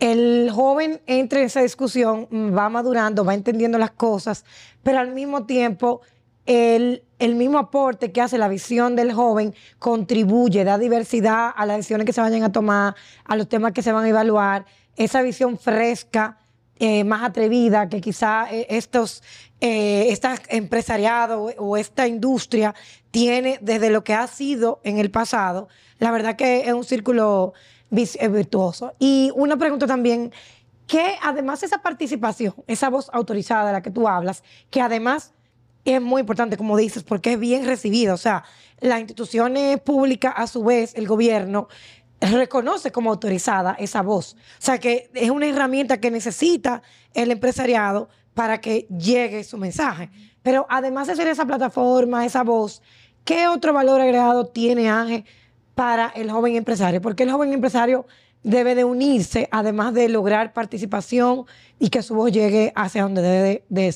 el 0.00 0.50
joven 0.52 1.00
entre 1.06 1.44
esa 1.44 1.62
discusión, 1.62 2.28
va 2.30 2.68
madurando, 2.68 3.24
va 3.24 3.32
entendiendo 3.32 3.78
las 3.78 3.92
cosas, 3.92 4.44
pero 4.82 4.98
al 4.98 5.12
mismo 5.12 5.46
tiempo 5.46 6.02
el, 6.44 7.02
el, 7.18 7.34
mismo 7.34 7.58
aporte 7.58 8.12
que 8.12 8.20
hace 8.20 8.36
la 8.36 8.48
visión 8.48 8.94
del 8.94 9.12
joven 9.12 9.54
contribuye, 9.78 10.64
da 10.64 10.76
diversidad 10.76 11.50
a 11.56 11.64
las 11.64 11.78
decisiones 11.78 12.04
que 12.04 12.12
se 12.12 12.20
vayan 12.20 12.42
a 12.42 12.52
tomar, 12.52 12.94
a 13.25 13.37
los 13.37 13.49
temas 13.49 13.73
que 13.73 13.82
se 13.82 13.92
van 13.92 14.04
a 14.04 14.08
evaluar, 14.08 14.66
esa 14.96 15.23
visión 15.23 15.58
fresca 15.58 16.38
eh, 16.78 17.04
más 17.04 17.23
atrevida 17.25 17.88
que 17.88 18.00
quizá 18.00 18.52
eh, 18.52 18.66
estos 18.68 19.23
eh, 19.61 20.14
empresariado 20.49 21.45
o 21.59 21.76
esta 21.78 22.06
industria 22.06 22.75
tiene 23.11 23.59
desde 23.62 23.88
lo 23.88 24.04
que 24.04 24.12
ha 24.12 24.26
sido 24.26 24.80
en 24.85 24.99
el 24.99 25.11
pasado, 25.11 25.68
la 25.99 26.11
verdad 26.11 26.37
que 26.37 26.68
es 26.68 26.73
un 26.73 26.85
círculo 26.85 27.54
virtuoso. 27.90 28.95
Y 28.99 29.30
una 29.35 29.56
pregunta 29.56 29.87
también, 29.87 30.33
que 30.87 31.14
además 31.23 31.62
esa 31.62 31.78
participación, 31.78 32.54
esa 32.66 32.90
voz 32.90 33.09
autorizada 33.12 33.68
de 33.68 33.73
la 33.73 33.83
que 33.83 33.90
tú 33.90 34.06
hablas, 34.06 34.42
que 34.71 34.83
además 34.83 35.33
es 35.87 36.02
muy 36.02 36.21
importante, 36.21 36.56
como 36.56 36.76
dices, 36.76 37.04
porque 37.04 37.33
es 37.33 37.40
bien 37.40 37.64
recibida, 37.64 38.12
o 38.12 38.18
sea, 38.18 38.45
las 38.80 38.99
instituciones 39.00 39.80
públicas, 39.80 40.35
a 40.37 40.47
su 40.47 40.62
vez, 40.62 40.95
el 40.97 41.06
gobierno, 41.06 41.68
reconoce 42.20 42.92
como 42.92 43.11
autorizada 43.11 43.76
esa 43.78 44.02
voz. 44.02 44.37
O 44.58 44.62
sea 44.62 44.78
que 44.78 45.11
es 45.14 45.30
una 45.30 45.46
herramienta 45.46 46.00
que 46.00 46.11
necesita 46.11 46.82
el 47.14 47.30
empresariado 47.30 48.08
para 48.35 48.61
que 48.61 48.87
llegue 48.88 49.44
su 49.44 49.58
mensaje. 49.58 50.11
Pero 50.42 50.66
además 50.68 51.08
de 51.08 51.16
ser 51.16 51.28
esa 51.28 51.46
plataforma, 51.46 52.25
esa 52.25 52.44
voz, 52.44 52.82
¿qué 53.25 53.49
otro 53.49 53.73
valor 53.73 54.00
agregado 54.00 54.46
tiene 54.46 54.88
Ángel 54.88 55.25
para 55.75 56.08
el 56.14 56.30
joven 56.30 56.54
empresario? 56.54 57.02
Porque 57.02 57.25
el 57.25 57.32
joven 57.32 57.52
empresario 57.52 58.06
debe 58.42 58.75
de 58.75 58.85
unirse, 58.85 59.49
además 59.50 59.92
de 59.92 60.08
lograr 60.08 60.52
participación 60.52 61.46
y 61.80 61.88
que 61.88 62.02
su 62.02 62.14
voz 62.14 62.30
llegue 62.30 62.73
hacia 62.76 63.02
donde 63.02 63.23
debe 63.23 63.64
de, 63.68 63.94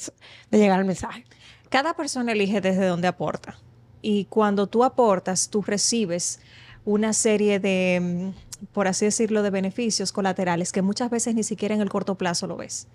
de 0.51 0.59
llegar 0.59 0.81
el 0.81 0.87
mensaje. 0.87 1.25
Cada 1.69 1.95
persona 1.95 2.33
elige 2.33 2.61
desde 2.61 2.87
donde 2.87 3.07
aporta. 3.07 3.59
Y 4.03 4.25
cuando 4.25 4.67
tú 4.67 4.83
aportas, 4.83 5.51
tú 5.51 5.63
recibes 5.63 6.41
una 6.85 7.13
serie 7.13 7.61
de, 7.61 8.01
mm, 8.01 8.67
por 8.73 8.89
así 8.89 9.05
decirlo, 9.05 9.43
de 9.43 9.51
beneficios 9.51 10.13
colaterales 10.13 10.73
que 10.73 10.83
muchas 10.83 11.11
veces 11.11 11.35
ni 11.35 11.43
siquiera 11.43 11.75
en 11.75 11.81
el 11.81 11.89
corto 11.89 12.17
plazo 12.17 12.47
lo 12.47 12.57
ves. 12.57 12.87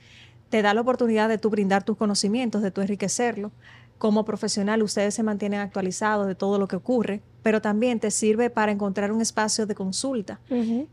Te 0.49 0.61
da 0.61 0.73
la 0.73 0.81
oportunidad 0.81 1.27
de 1.29 1.37
tú 1.37 1.49
brindar 1.49 1.83
tus 1.83 1.97
conocimientos, 1.97 2.61
de 2.61 2.71
tú 2.71 2.81
enriquecerlo. 2.81 3.51
Como 3.97 4.25
profesional, 4.25 4.83
ustedes 4.83 5.13
se 5.13 5.23
mantienen 5.23 5.61
actualizados 5.61 6.27
de 6.27 6.35
todo 6.35 6.59
lo 6.59 6.67
que 6.67 6.75
ocurre, 6.75 7.21
pero 7.43 7.61
también 7.61 7.99
te 7.99 8.11
sirve 8.11 8.49
para 8.49 8.71
encontrar 8.71 9.11
un 9.11 9.21
espacio 9.21 9.65
de 9.65 9.75
consulta. 9.75 10.39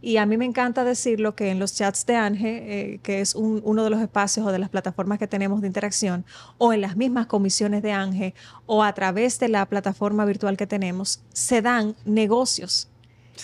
Y 0.01 0.19
a 0.19 0.27
mí 0.27 0.37
me 0.37 0.45
encanta 0.45 0.85
decirlo 0.85 1.35
que 1.35 1.51
en 1.51 1.59
los 1.59 1.75
chats 1.75 2.05
de 2.07 2.17
Ángel, 2.17 2.63
eh, 2.63 3.01
que 3.03 3.21
es 3.21 3.35
uno 3.35 3.85
de 3.85 3.91
los 3.91 4.01
espacios 4.01 4.47
o 4.47 4.53
de 4.53 4.59
las 4.59 4.69
plataformas 4.69 5.19
que 5.19 5.27
tenemos 5.27 5.63
de 5.63 5.67
interacción, 5.67 6.25
o 6.59 6.73
en 6.73 6.83
las 6.83 6.97
mismas 6.97 7.27
comisiones 7.27 7.83
de 7.83 7.93
Ángel, 7.93 8.35
o 8.67 8.85
a 8.85 8.93
través 8.93 9.41
de 9.41 9.49
la 9.49 9.67
plataforma 9.67 10.25
virtual 10.25 10.57
que 10.57 10.67
tenemos, 10.67 11.23
se 11.33 11.63
dan 11.63 11.97
negocios. 12.05 12.89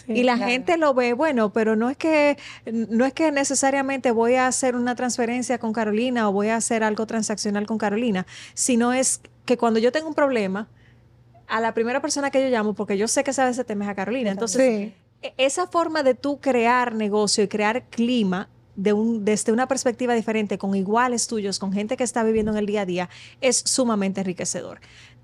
Y 0.06 0.22
la 0.22 0.36
gente 0.36 0.76
lo 0.76 0.94
ve, 0.94 1.12
bueno, 1.12 1.52
pero 1.52 1.76
no 1.76 1.90
es 1.90 1.96
que 1.96 2.36
no 2.66 3.04
es 3.04 3.12
que 3.12 3.32
necesariamente 3.32 4.10
voy 4.10 4.34
a 4.34 4.46
hacer 4.46 4.76
una 4.76 4.94
transferencia 4.94 5.58
con 5.58 5.72
Carolina 5.72 6.28
o 6.28 6.32
voy 6.32 6.48
a 6.48 6.56
hacer 6.56 6.84
algo 6.84 7.06
transaccional 7.06 7.66
con 7.66 7.78
Carolina, 7.78 8.26
sino 8.54 8.92
es 8.92 9.20
que 9.48 9.56
cuando 9.56 9.80
yo 9.80 9.90
tengo 9.90 10.06
un 10.06 10.14
problema, 10.14 10.68
a 11.48 11.60
la 11.60 11.72
primera 11.72 12.02
persona 12.02 12.30
que 12.30 12.42
yo 12.42 12.48
llamo, 12.50 12.74
porque 12.74 12.98
yo 12.98 13.08
sé 13.08 13.24
que 13.24 13.32
sabe 13.32 13.50
ese 13.50 13.64
tema 13.64 13.86
es 13.86 13.90
a 13.90 13.94
Carolina. 13.94 14.30
Entonces, 14.30 14.60
e, 14.60 14.92
esa 15.38 15.66
forma 15.66 16.02
de 16.02 16.14
tú 16.14 16.38
crear 16.38 16.94
negocio 16.94 17.42
y 17.42 17.48
crear 17.48 17.84
clima 17.88 18.50
de 18.76 18.92
un, 18.92 19.24
desde 19.24 19.50
una 19.50 19.66
perspectiva 19.66 20.12
diferente, 20.12 20.58
con 20.58 20.74
iguales 20.74 21.26
tuyos, 21.26 21.58
con 21.58 21.72
gente 21.72 21.96
que 21.96 22.04
está 22.04 22.22
viviendo 22.22 22.52
en 22.52 22.58
el 22.58 22.66
día 22.66 22.82
a 22.82 22.86
día, 22.86 23.08
es 23.40 23.56
sumamente 23.64 24.20
enriquecedor. 24.20 24.80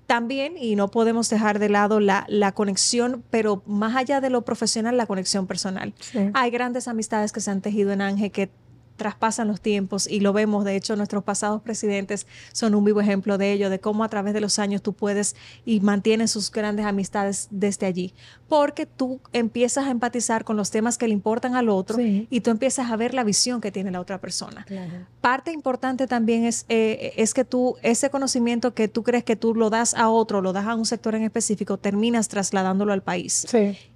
También, 0.07 0.57
y 0.57 0.75
no 0.75 0.89
podemos 0.89 1.29
dejar 1.29 1.59
de 1.59 1.69
lado 1.69 1.99
la, 1.99 2.25
la 2.27 2.51
conexión, 2.51 3.23
pero 3.29 3.61
más 3.67 3.95
allá 3.95 4.21
de 4.21 4.31
lo 4.31 4.41
profesional, 4.41 4.97
la 4.97 5.05
conexión 5.05 5.45
personal. 5.45 5.93
Hay 6.33 6.49
grandes 6.49 6.87
amistades 6.87 7.31
que 7.31 7.41
se 7.41 7.51
han 7.51 7.61
tejido 7.61 7.91
en 7.91 8.01
Ángel 8.01 8.31
que 8.31 8.49
traspasan 8.95 9.47
los 9.47 9.61
tiempos 9.61 10.07
y 10.07 10.19
lo 10.19 10.33
vemos, 10.33 10.65
de 10.65 10.75
hecho 10.75 10.95
nuestros 10.95 11.23
pasados 11.23 11.61
presidentes 11.61 12.27
son 12.51 12.75
un 12.75 12.83
vivo 12.83 13.01
ejemplo 13.01 13.37
de 13.37 13.51
ello, 13.51 13.69
de 13.69 13.79
cómo 13.79 14.03
a 14.03 14.09
través 14.09 14.33
de 14.33 14.41
los 14.41 14.59
años 14.59 14.81
tú 14.81 14.93
puedes 14.93 15.35
y 15.65 15.79
mantienes 15.79 16.31
sus 16.31 16.51
grandes 16.51 16.85
amistades 16.85 17.47
desde 17.51 17.85
allí, 17.85 18.13
porque 18.47 18.85
tú 18.85 19.19
empiezas 19.33 19.87
a 19.87 19.91
empatizar 19.91 20.43
con 20.43 20.57
los 20.57 20.71
temas 20.71 20.97
que 20.97 21.07
le 21.07 21.13
importan 21.13 21.55
al 21.55 21.69
otro 21.69 21.97
y 21.99 22.41
tú 22.41 22.51
empiezas 22.51 22.91
a 22.91 22.95
ver 22.95 23.13
la 23.13 23.23
visión 23.23 23.61
que 23.61 23.71
tiene 23.71 23.91
la 23.91 23.99
otra 23.99 24.19
persona. 24.19 24.65
Parte 25.21 25.51
importante 25.51 26.07
también 26.07 26.45
es, 26.45 26.65
eh, 26.69 27.13
es 27.17 27.33
que 27.33 27.45
tú, 27.45 27.75
ese 27.81 28.09
conocimiento 28.09 28.73
que 28.73 28.87
tú 28.87 29.03
crees 29.03 29.23
que 29.23 29.35
tú 29.35 29.55
lo 29.55 29.69
das 29.69 29.93
a 29.93 30.09
otro, 30.09 30.41
lo 30.41 30.53
das 30.53 30.67
a 30.67 30.75
un 30.75 30.85
sector 30.85 31.15
en 31.15 31.23
específico, 31.23 31.77
terminas 31.77 32.27
trasladándolo 32.27 32.93
al 32.93 33.01
país. 33.01 33.45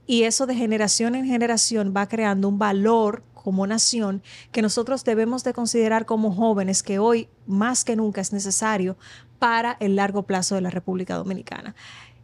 Y 0.06 0.24
eso 0.24 0.48
de 0.48 0.56
generación 0.56 1.16
en 1.16 1.26
generación 1.26 1.94
va 1.96 2.08
creando 2.08 2.50
un 2.50 2.58
valor 2.58 3.24
como 3.50 3.66
nación 3.66 4.22
que 4.52 4.62
nosotros 4.62 5.04
debemos 5.04 5.44
de 5.44 5.54
considerar 5.54 6.06
como 6.06 6.32
jóvenes 6.32 6.84
que 6.84 7.00
hoy 7.00 7.30
más 7.48 7.84
que 7.84 7.96
nunca 7.96 8.22
es 8.22 8.32
necesario 8.32 8.96
para 9.40 9.76
el 9.80 9.96
largo 9.96 10.22
plazo 10.22 10.54
de 10.54 10.62
la 10.62 10.70
República 10.70 11.16
Dominicana 11.16 11.74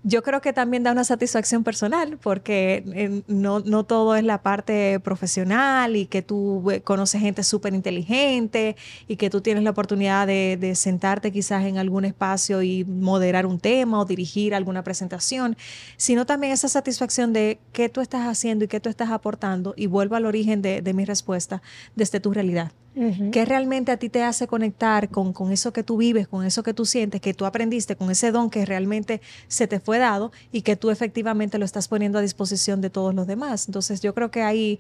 yo 0.08 0.22
creo 0.22 0.40
que 0.40 0.54
también 0.54 0.84
da 0.84 0.92
una 0.92 1.04
satisfacción 1.04 1.64
personal 1.64 2.20
porque 2.22 2.84
eh, 2.94 3.24
no, 3.28 3.62
no, 3.62 3.86
todo 3.86 4.16
es 4.16 4.24
la 4.24 4.44
parte 4.44 5.00
profesional 5.00 5.96
y 5.96 6.06
que 6.06 6.22
tú 6.22 6.70
eh, 6.70 6.82
conoces 6.82 7.22
gente 7.22 7.42
súper 7.42 7.74
inteligente 7.74 8.76
y 9.08 9.16
que 9.16 9.32
tú 9.32 9.42
tienes 9.42 9.64
la 9.64 9.72
oportunidad 9.72 10.28
de, 10.28 10.58
de, 10.62 10.76
sentarte 10.76 11.32
quizás 11.32 11.66
en 11.66 11.80
algún 11.80 12.06
espacio 12.06 12.62
y 12.62 12.84
moderar 12.86 13.48
un 13.48 13.60
tema 13.60 14.00
o 14.00 14.06
dirigir 14.06 14.54
alguna 14.54 14.84
presentación, 14.84 15.58
sino 15.98 16.28
también 16.28 16.54
esa 16.54 16.68
satisfacción 16.70 17.34
de 17.34 17.60
qué 17.74 17.90
tú 17.90 18.02
estás 18.02 18.28
haciendo 18.28 18.66
y 18.66 18.68
qué 18.68 18.80
tú 18.80 18.90
estás 18.90 19.10
aportando 19.10 19.74
y 19.76 19.88
vuelvo 19.88 20.16
al 20.16 20.28
origen 20.28 20.62
de, 20.62 20.84
de 20.84 20.94
mi 20.94 21.06
respuesta 21.06 21.64
desde 21.96 22.20
tu 22.20 22.32
realidad. 22.32 22.72
¿Qué 23.32 23.44
realmente 23.44 23.92
a 23.92 23.98
ti 23.98 24.08
te 24.08 24.24
hace 24.24 24.48
conectar 24.48 25.10
con, 25.10 25.34
con, 25.34 25.52
eso 25.52 25.74
que 25.74 25.84
tú 25.84 25.98
vives, 25.98 26.30
con 26.30 26.46
eso 26.46 26.64
que 26.64 26.74
tú 26.74 26.86
sientes, 26.86 27.20
que 27.20 27.34
tú 27.34 27.46
aprendiste, 27.46 27.98
con 27.98 28.10
ese 28.10 28.32
don 28.32 28.50
que 28.50 28.66
realmente 28.66 29.22
se 29.50 29.68
te 29.68 29.82
fue 29.82 29.98
dado 29.98 30.32
y 30.54 30.62
que 30.62 30.78
tú 30.78 30.92
efectivamente 30.92 31.58
lo 31.58 31.66
estás 31.66 31.90
poniendo 31.90 32.20
a 32.20 32.22
disposición 32.22 32.80
de 32.80 32.90
todos 32.90 33.14
los 33.14 33.28
demás? 33.28 33.68
Entonces 33.68 34.00
yo 34.00 34.14
creo 34.14 34.32
que 34.32 34.44
ahí 34.44 34.80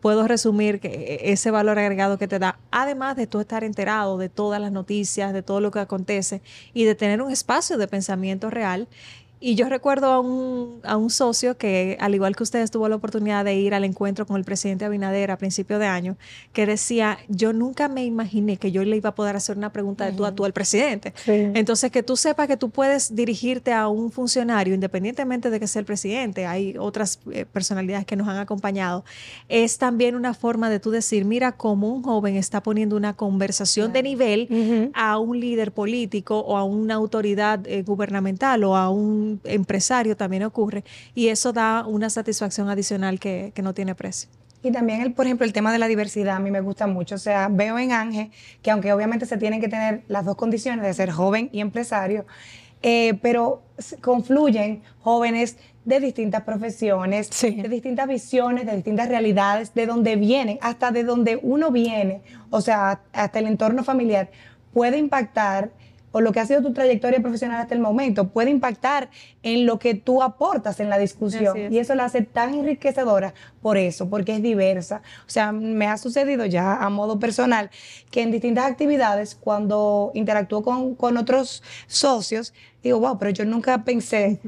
puedo 0.00 0.28
resumir 0.28 0.78
que 0.78 1.18
ese 1.24 1.50
valor 1.50 1.78
agregado 1.78 2.18
que 2.18 2.28
te 2.28 2.38
da, 2.38 2.58
además 2.70 3.16
de 3.16 3.26
tú 3.26 3.40
estar 3.40 3.64
enterado 3.64 4.16
de 4.16 4.28
todas 4.28 4.60
las 4.60 4.70
noticias, 4.70 5.32
de 5.32 5.42
todo 5.42 5.60
lo 5.60 5.72
que 5.72 5.80
acontece 5.80 6.42
y 6.72 6.84
de 6.84 6.94
tener 6.94 7.20
un 7.20 7.32
espacio 7.32 7.78
de 7.78 7.88
pensamiento 7.88 8.48
real 8.48 8.86
y 9.38 9.54
yo 9.54 9.68
recuerdo 9.68 10.06
a 10.06 10.20
un, 10.20 10.80
a 10.82 10.96
un 10.96 11.10
socio 11.10 11.58
que, 11.58 11.98
al 12.00 12.14
igual 12.14 12.34
que 12.34 12.42
ustedes, 12.42 12.70
tuvo 12.70 12.88
la 12.88 12.96
oportunidad 12.96 13.44
de 13.44 13.54
ir 13.54 13.74
al 13.74 13.84
encuentro 13.84 14.26
con 14.26 14.36
el 14.36 14.44
presidente 14.44 14.86
Abinader 14.86 15.30
a 15.30 15.36
principio 15.36 15.78
de 15.78 15.86
año, 15.86 16.16
que 16.54 16.64
decía, 16.64 17.18
yo 17.28 17.52
nunca 17.52 17.88
me 17.88 18.04
imaginé 18.04 18.56
que 18.56 18.72
yo 18.72 18.82
le 18.84 18.96
iba 18.96 19.10
a 19.10 19.14
poder 19.14 19.36
hacer 19.36 19.58
una 19.58 19.72
pregunta 19.72 20.06
de 20.06 20.12
tú 20.12 20.24
a 20.24 20.34
tú 20.34 20.46
al 20.46 20.52
presidente. 20.52 21.12
Entonces, 21.26 21.90
que 21.90 22.02
tú 22.02 22.16
sepas 22.16 22.48
que 22.48 22.56
tú 22.56 22.70
puedes 22.70 23.14
dirigirte 23.14 23.72
a 23.72 23.88
un 23.88 24.10
funcionario, 24.10 24.74
independientemente 24.74 25.50
de 25.50 25.60
que 25.60 25.66
sea 25.66 25.80
el 25.80 25.86
presidente, 25.86 26.46
hay 26.46 26.76
otras 26.78 27.18
eh, 27.30 27.44
personalidades 27.44 28.06
que 28.06 28.16
nos 28.16 28.28
han 28.28 28.38
acompañado, 28.38 29.04
es 29.48 29.76
también 29.76 30.16
una 30.16 30.32
forma 30.32 30.70
de 30.70 30.80
tú 30.80 30.90
decir, 30.90 31.26
mira 31.26 31.52
cómo 31.52 31.92
un 31.92 32.02
joven 32.02 32.36
está 32.36 32.62
poniendo 32.62 32.96
una 32.96 33.14
conversación 33.14 33.92
de 33.92 34.02
nivel 34.02 34.90
a 34.94 35.18
un 35.18 35.40
líder 35.40 35.72
político 35.72 36.40
o 36.40 36.56
a 36.56 36.64
una 36.64 36.94
autoridad 36.94 37.66
eh, 37.66 37.82
gubernamental 37.82 38.64
o 38.64 38.76
a 38.76 38.88
un 38.88 39.25
empresario 39.44 40.16
también 40.16 40.42
ocurre 40.42 40.84
y 41.14 41.28
eso 41.28 41.52
da 41.52 41.86
una 41.86 42.10
satisfacción 42.10 42.68
adicional 42.68 43.18
que, 43.20 43.52
no 43.62 43.74
tiene 43.74 43.94
precio. 43.94 44.28
Y 44.62 44.70
también, 44.70 45.00
el, 45.00 45.12
por 45.12 45.26
ejemplo, 45.26 45.44
el 45.46 45.52
tema 45.52 45.72
de 45.72 45.78
la 45.78 45.86
diversidad 45.86 46.36
a 46.36 46.40
mí 46.40 46.50
me 46.50 46.60
gusta 46.60 46.86
mucho. 46.86 47.14
O 47.14 47.18
sea, 47.18 47.48
veo 47.50 47.78
en 47.78 47.92
Ángel 47.92 48.30
que 48.62 48.70
aunque 48.70 48.92
obviamente 48.92 49.26
se 49.26 49.36
tienen 49.36 49.60
que 49.60 49.68
tener 49.68 50.02
las 50.08 50.24
dos 50.24 50.36
condiciones 50.36 50.84
de 50.84 50.94
ser 50.94 51.10
joven 51.10 51.48
y 51.52 51.60
empresario, 51.60 52.26
eh, 52.82 53.18
pero 53.22 53.62
confluyen 54.00 54.82
jóvenes 55.00 55.56
de 55.84 56.00
distintas 56.00 56.42
profesiones, 56.42 57.30
de 57.40 57.68
distintas 57.68 58.08
visiones, 58.08 58.66
de 58.66 58.74
distintas 58.74 59.08
realidades, 59.08 59.72
de 59.72 59.86
donde 59.86 60.16
vienen, 60.16 60.58
hasta 60.60 60.90
de 60.90 61.04
donde 61.04 61.38
uno 61.42 61.70
viene, 61.70 62.22
o 62.50 62.60
sea, 62.60 63.00
hasta 63.12 63.38
el 63.38 63.46
entorno 63.46 63.84
familiar, 63.84 64.30
puede 64.72 64.98
impactar 64.98 65.70
o 66.16 66.22
lo 66.22 66.32
que 66.32 66.40
ha 66.40 66.46
sido 66.46 66.62
tu 66.62 66.72
trayectoria 66.72 67.20
profesional 67.20 67.60
hasta 67.60 67.74
el 67.74 67.80
momento 67.82 68.28
puede 68.28 68.50
impactar 68.50 69.10
en 69.42 69.66
lo 69.66 69.78
que 69.78 69.94
tú 69.94 70.22
aportas 70.22 70.80
en 70.80 70.88
la 70.88 70.96
discusión. 70.96 71.70
Y 71.70 71.76
eso 71.76 71.94
la 71.94 72.06
hace 72.06 72.22
tan 72.22 72.54
enriquecedora 72.54 73.34
por 73.60 73.76
eso, 73.76 74.08
porque 74.08 74.34
es 74.34 74.42
diversa. 74.42 75.02
O 75.26 75.30
sea, 75.30 75.52
me 75.52 75.86
ha 75.86 75.98
sucedido 75.98 76.46
ya 76.46 76.76
a 76.76 76.88
modo 76.88 77.18
personal 77.18 77.68
que 78.10 78.22
en 78.22 78.30
distintas 78.30 78.64
actividades, 78.64 79.34
cuando 79.34 80.10
interactúo 80.14 80.62
con, 80.62 80.94
con 80.94 81.18
otros 81.18 81.62
socios, 81.86 82.54
digo, 82.82 82.98
wow, 82.98 83.18
pero 83.18 83.30
yo 83.32 83.44
nunca 83.44 83.84
pensé 83.84 84.40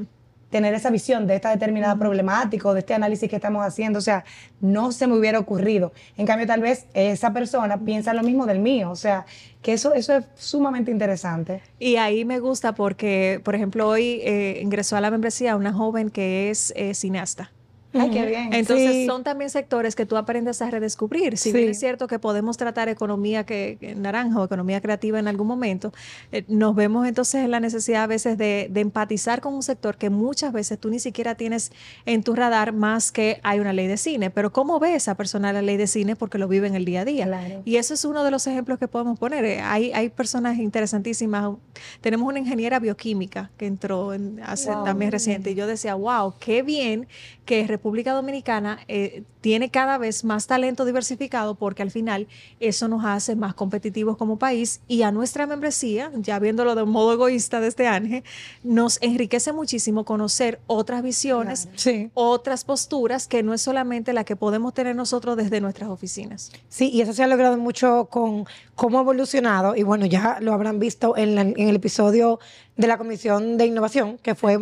tener 0.49 0.73
esa 0.73 0.89
visión 0.89 1.27
de 1.27 1.35
esta 1.35 1.49
determinada 1.51 1.95
problemática 1.97 2.67
o 2.67 2.73
de 2.73 2.79
este 2.79 2.93
análisis 2.93 3.29
que 3.29 3.35
estamos 3.35 3.65
haciendo. 3.65 3.99
O 3.99 4.01
sea, 4.01 4.25
no 4.61 4.91
se 4.91 5.07
me 5.07 5.17
hubiera 5.17 5.39
ocurrido. 5.39 5.91
En 6.17 6.25
cambio, 6.25 6.47
tal 6.47 6.61
vez 6.61 6.85
esa 6.93 7.33
persona 7.33 7.77
piensa 7.79 8.13
lo 8.13 8.23
mismo 8.23 8.45
del 8.45 8.59
mío. 8.59 8.91
O 8.91 8.95
sea, 8.95 9.25
que 9.61 9.73
eso, 9.73 9.93
eso 9.93 10.15
es 10.15 10.25
sumamente 10.35 10.91
interesante. 10.91 11.61
Y 11.79 11.97
ahí 11.97 12.25
me 12.25 12.39
gusta 12.39 12.73
porque, 12.73 13.41
por 13.43 13.55
ejemplo, 13.55 13.87
hoy 13.87 14.21
eh, 14.23 14.59
ingresó 14.61 14.95
a 14.95 15.01
la 15.01 15.11
membresía 15.11 15.55
una 15.55 15.73
joven 15.73 16.09
que 16.09 16.49
es 16.49 16.73
eh, 16.75 16.93
cineasta. 16.93 17.51
Ay, 17.93 18.11
qué 18.11 18.25
bien. 18.25 18.53
Entonces 18.53 19.07
son 19.07 19.23
también 19.23 19.49
sectores 19.49 19.95
que 19.95 20.05
tú 20.05 20.15
aprendes 20.15 20.61
a 20.61 20.69
redescubrir. 20.69 21.37
Si 21.37 21.51
bien 21.51 21.69
es 21.69 21.79
cierto 21.79 22.07
que 22.07 22.19
podemos 22.19 22.55
tratar 22.57 22.87
economía 22.87 23.45
que, 23.45 23.77
naranja 23.97 24.39
o 24.39 24.45
economía 24.45 24.79
creativa 24.79 25.17
en 25.17 25.27
algún 25.27 25.47
momento, 25.47 25.91
eh, 26.31 26.43
nos 26.47 26.75
vemos 26.75 27.07
entonces 27.07 27.45
en 27.45 27.51
la 27.51 27.59
necesidad 27.59 28.03
a 28.03 28.07
veces 28.07 28.37
de, 28.37 28.71
empatizar 28.75 29.41
con 29.41 29.53
un 29.53 29.63
sector 29.63 29.97
que 29.97 30.09
muchas 30.09 30.53
veces 30.53 30.79
tú 30.79 30.89
ni 30.89 30.99
siquiera 30.99 31.35
tienes 31.35 31.71
en 32.05 32.23
tu 32.23 32.33
radar 32.33 32.71
más 32.71 33.11
que 33.11 33.39
hay 33.43 33.59
una 33.59 33.73
ley 33.73 33.87
de 33.87 33.97
cine. 33.97 34.29
Pero 34.29 34.53
¿cómo 34.53 34.79
ve 34.79 34.95
esa 34.95 35.15
persona 35.15 35.51
la 35.51 35.61
ley 35.61 35.77
de 35.77 35.87
cine? 35.87 36.15
Porque 36.15 36.37
lo 36.37 36.47
vive 36.47 36.67
en 36.67 36.75
el 36.75 36.85
día 36.85 37.01
a 37.01 37.05
día. 37.05 37.61
Y 37.65 37.77
eso 37.77 37.93
es 37.93 38.05
uno 38.05 38.23
de 38.23 38.31
los 38.31 38.45
ejemplos 38.47 38.77
que 38.77 38.87
podemos 38.87 39.17
poner. 39.17 39.43
Eh, 39.45 39.61
hay, 39.61 39.91
hay 39.93 40.09
personas 40.09 40.59
interesantísimas. 40.59 41.55
Tenemos 42.01 42.27
una 42.27 42.39
ingeniera 42.39 42.79
bioquímica 42.79 43.51
que 43.57 43.65
entró 43.65 44.13
en, 44.13 44.39
hace 44.43 44.69
también 44.85 45.11
reciente 45.11 45.51
y 45.51 45.55
yo 45.55 45.67
decía, 45.67 45.95
wow, 45.95 46.33
qué 46.39 46.61
bien 46.61 47.07
que 47.45 47.65
República 47.79 48.11
Dominicana 48.13 48.79
eh, 48.89 49.23
tiene 49.41 49.69
cada 49.69 49.97
vez 49.97 50.23
más 50.23 50.47
talento 50.47 50.85
diversificado 50.85 51.55
porque 51.55 51.81
al 51.81 51.91
final 51.91 52.27
eso 52.59 52.87
nos 52.87 53.05
hace 53.05 53.35
más 53.35 53.53
competitivos 53.53 54.17
como 54.17 54.37
país 54.37 54.81
y 54.87 55.03
a 55.03 55.11
nuestra 55.11 55.47
membresía, 55.47 56.11
ya 56.15 56.39
viéndolo 56.39 56.75
de 56.75 56.83
un 56.83 56.89
modo 56.89 57.13
egoísta 57.13 57.59
de 57.59 57.67
este 57.67 57.87
año, 57.87 58.21
nos 58.63 59.01
enriquece 59.01 59.53
muchísimo 59.53 60.03
conocer 60.05 60.59
otras 60.67 61.03
visiones, 61.03 61.69
otras 62.13 62.63
posturas 62.63 63.27
que 63.27 63.43
no 63.43 63.53
es 63.53 63.61
solamente 63.61 64.13
la 64.13 64.23
que 64.23 64.35
podemos 64.35 64.73
tener 64.73 64.95
nosotros 64.95 65.37
desde 65.37 65.61
nuestras 65.61 65.89
oficinas. 65.89 66.51
Sí, 66.67 66.89
y 66.89 67.01
eso 67.01 67.13
se 67.13 67.23
ha 67.23 67.27
logrado 67.27 67.57
mucho 67.57 68.07
con 68.09 68.45
cómo 68.75 68.99
ha 68.99 69.01
evolucionado 69.01 69.75
y 69.75 69.83
bueno, 69.83 70.05
ya 70.05 70.37
lo 70.41 70.53
habrán 70.53 70.79
visto 70.79 71.15
en, 71.17 71.37
en 71.37 71.69
el 71.69 71.75
episodio 71.75 72.39
de 72.79 72.87
la 72.87 72.97
Comisión 72.97 73.57
de 73.57 73.65
Innovación, 73.65 74.17
que 74.19 74.35
fue, 74.35 74.57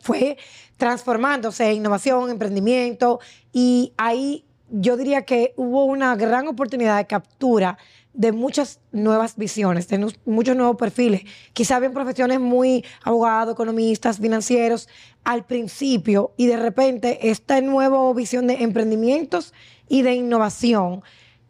fue 0.00 0.36
transformándose 0.76 1.70
en 1.70 1.76
innovación, 1.76 2.30
emprendimiento, 2.30 3.20
y 3.54 3.92
ahí 3.96 4.44
yo 4.68 4.96
diría 4.96 5.22
que 5.22 5.54
hubo 5.56 5.84
una 5.84 6.16
gran 6.16 6.48
oportunidad 6.48 6.96
de 6.96 7.06
captura 7.06 7.78
de 8.12 8.32
muchas 8.32 8.80
nuevas 8.90 9.36
visiones, 9.36 9.86
de 9.88 10.12
muchos 10.24 10.56
nuevos 10.56 10.76
perfiles. 10.76 11.22
Quizá 11.52 11.76
habían 11.76 11.92
profesiones 11.92 12.40
muy 12.40 12.84
abogados, 13.04 13.54
economistas, 13.54 14.18
financieros 14.18 14.88
al 15.22 15.44
principio 15.44 16.32
y 16.36 16.46
de 16.46 16.56
repente 16.56 17.30
esta 17.30 17.60
nueva 17.60 18.12
visión 18.12 18.48
de 18.48 18.64
emprendimientos 18.64 19.54
y 19.88 20.02
de 20.02 20.14
innovación 20.14 21.02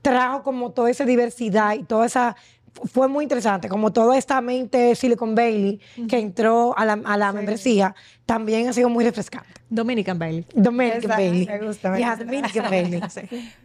trajo 0.02 0.42
como 0.42 0.72
toda 0.72 0.90
esa 0.90 1.06
diversidad 1.06 1.74
y 1.74 1.84
toda 1.84 2.04
esa 2.04 2.36
fue 2.84 3.08
muy 3.08 3.22
interesante, 3.24 3.68
como 3.68 3.92
toda 3.92 4.18
esta 4.18 4.40
mente 4.40 4.94
Silicon 4.96 5.34
Valley 5.34 5.80
que 6.08 6.18
entró 6.18 6.76
a 6.76 6.84
la, 6.84 6.94
a 7.04 7.16
la 7.16 7.32
membresía, 7.32 7.94
también 8.26 8.68
ha 8.68 8.72
sido 8.72 8.88
muy 8.88 9.04
refrescante. 9.04 9.48
Dominican 9.70 10.18
Bailey. 10.18 10.44
Dominican 10.54 11.08
Bailey. 11.10 11.46
Me 11.46 11.58
gusta. 11.66 11.90
Me 11.90 12.00
Ya, 12.00 12.16
Dominican 12.16 12.64
Bailey. 12.70 13.00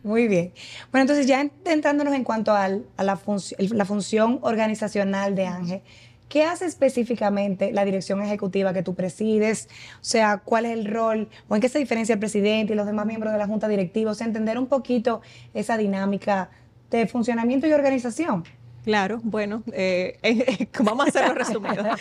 Muy 0.04 0.28
bien. 0.28 0.54
Bueno, 0.92 1.02
entonces 1.04 1.26
ya 1.26 1.42
entrándonos 1.66 2.14
en 2.14 2.24
cuanto 2.24 2.54
al- 2.54 2.86
a 2.98 3.04
la, 3.04 3.18
func- 3.18 3.56
el- 3.58 3.78
la 3.78 3.86
función 3.86 4.40
organizacional 4.42 5.36
de 5.36 5.46
Ángel, 5.48 5.82
¿qué 6.30 6.44
hace 6.44 6.66
específicamente 6.66 7.72
la 7.72 7.86
dirección 7.86 8.22
ejecutiva 8.22 8.74
que 8.74 8.84
tú 8.84 8.94
presides? 8.96 9.68
O 9.96 10.04
sea, 10.04 10.38
¿cuál 10.38 10.66
es 10.66 10.74
el 10.74 10.86
rol 10.86 11.30
o 11.48 11.56
en 11.56 11.62
qué 11.62 11.70
se 11.70 11.80
diferencia 11.80 12.14
el 12.14 12.20
presidente 12.20 12.74
y 12.74 12.76
los 12.76 12.86
demás 12.86 13.06
miembros 13.06 13.34
de 13.34 13.40
la 13.40 13.48
junta 13.48 13.68
directiva? 13.68 14.12
O 14.12 14.14
sea, 14.16 14.28
entender 14.28 14.58
un 14.60 14.68
poquito 14.68 15.22
esa 15.54 15.78
dinámica 15.78 16.50
de 16.92 17.08
funcionamiento 17.08 17.68
y 17.68 17.74
organización. 17.74 18.44
Claro, 18.84 19.20
bueno, 19.24 19.64
eh, 19.74 20.68
vamos 20.84 21.06
a 21.06 21.10
hacerlo 21.10 21.34
resumido. 21.34 21.84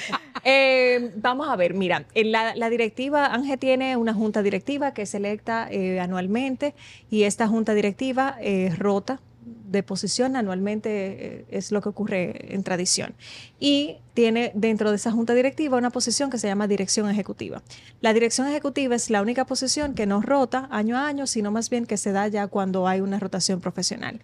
Eh, 0.44 1.12
vamos 1.16 1.48
a 1.48 1.56
ver, 1.56 1.74
mira, 1.74 2.06
en 2.14 2.30
la, 2.32 2.54
la 2.54 2.70
directiva, 2.70 3.26
Ángel 3.34 3.58
tiene 3.58 3.96
una 3.96 4.14
junta 4.14 4.40
directiva 4.40 4.94
que 4.94 5.02
es 5.02 5.12
electa 5.14 5.68
eh, 5.70 5.98
anualmente 6.00 6.74
y 7.10 7.24
esta 7.24 7.48
junta 7.48 7.74
directiva 7.74 8.36
eh, 8.40 8.72
rota 8.78 9.20
de 9.44 9.82
posición 9.82 10.36
anualmente, 10.36 11.44
es 11.50 11.72
lo 11.72 11.82
que 11.82 11.88
ocurre 11.90 12.54
en 12.54 12.62
tradición. 12.62 13.14
Y 13.58 13.96
tiene 14.14 14.52
dentro 14.54 14.90
de 14.90 14.96
esa 14.96 15.10
junta 15.10 15.34
directiva 15.34 15.76
una 15.76 15.90
posición 15.90 16.30
que 16.30 16.38
se 16.38 16.46
llama 16.46 16.66
dirección 16.66 17.10
ejecutiva. 17.10 17.62
La 18.00 18.14
dirección 18.14 18.46
ejecutiva 18.46 18.94
es 18.94 19.10
la 19.10 19.20
única 19.20 19.44
posición 19.44 19.94
que 19.94 20.06
no 20.06 20.22
rota 20.22 20.68
año 20.70 20.96
a 20.96 21.06
año, 21.06 21.26
sino 21.26 21.50
más 21.50 21.68
bien 21.68 21.84
que 21.84 21.96
se 21.98 22.12
da 22.12 22.28
ya 22.28 22.46
cuando 22.46 22.86
hay 22.88 23.00
una 23.00 23.18
rotación 23.18 23.60
profesional. 23.60 24.20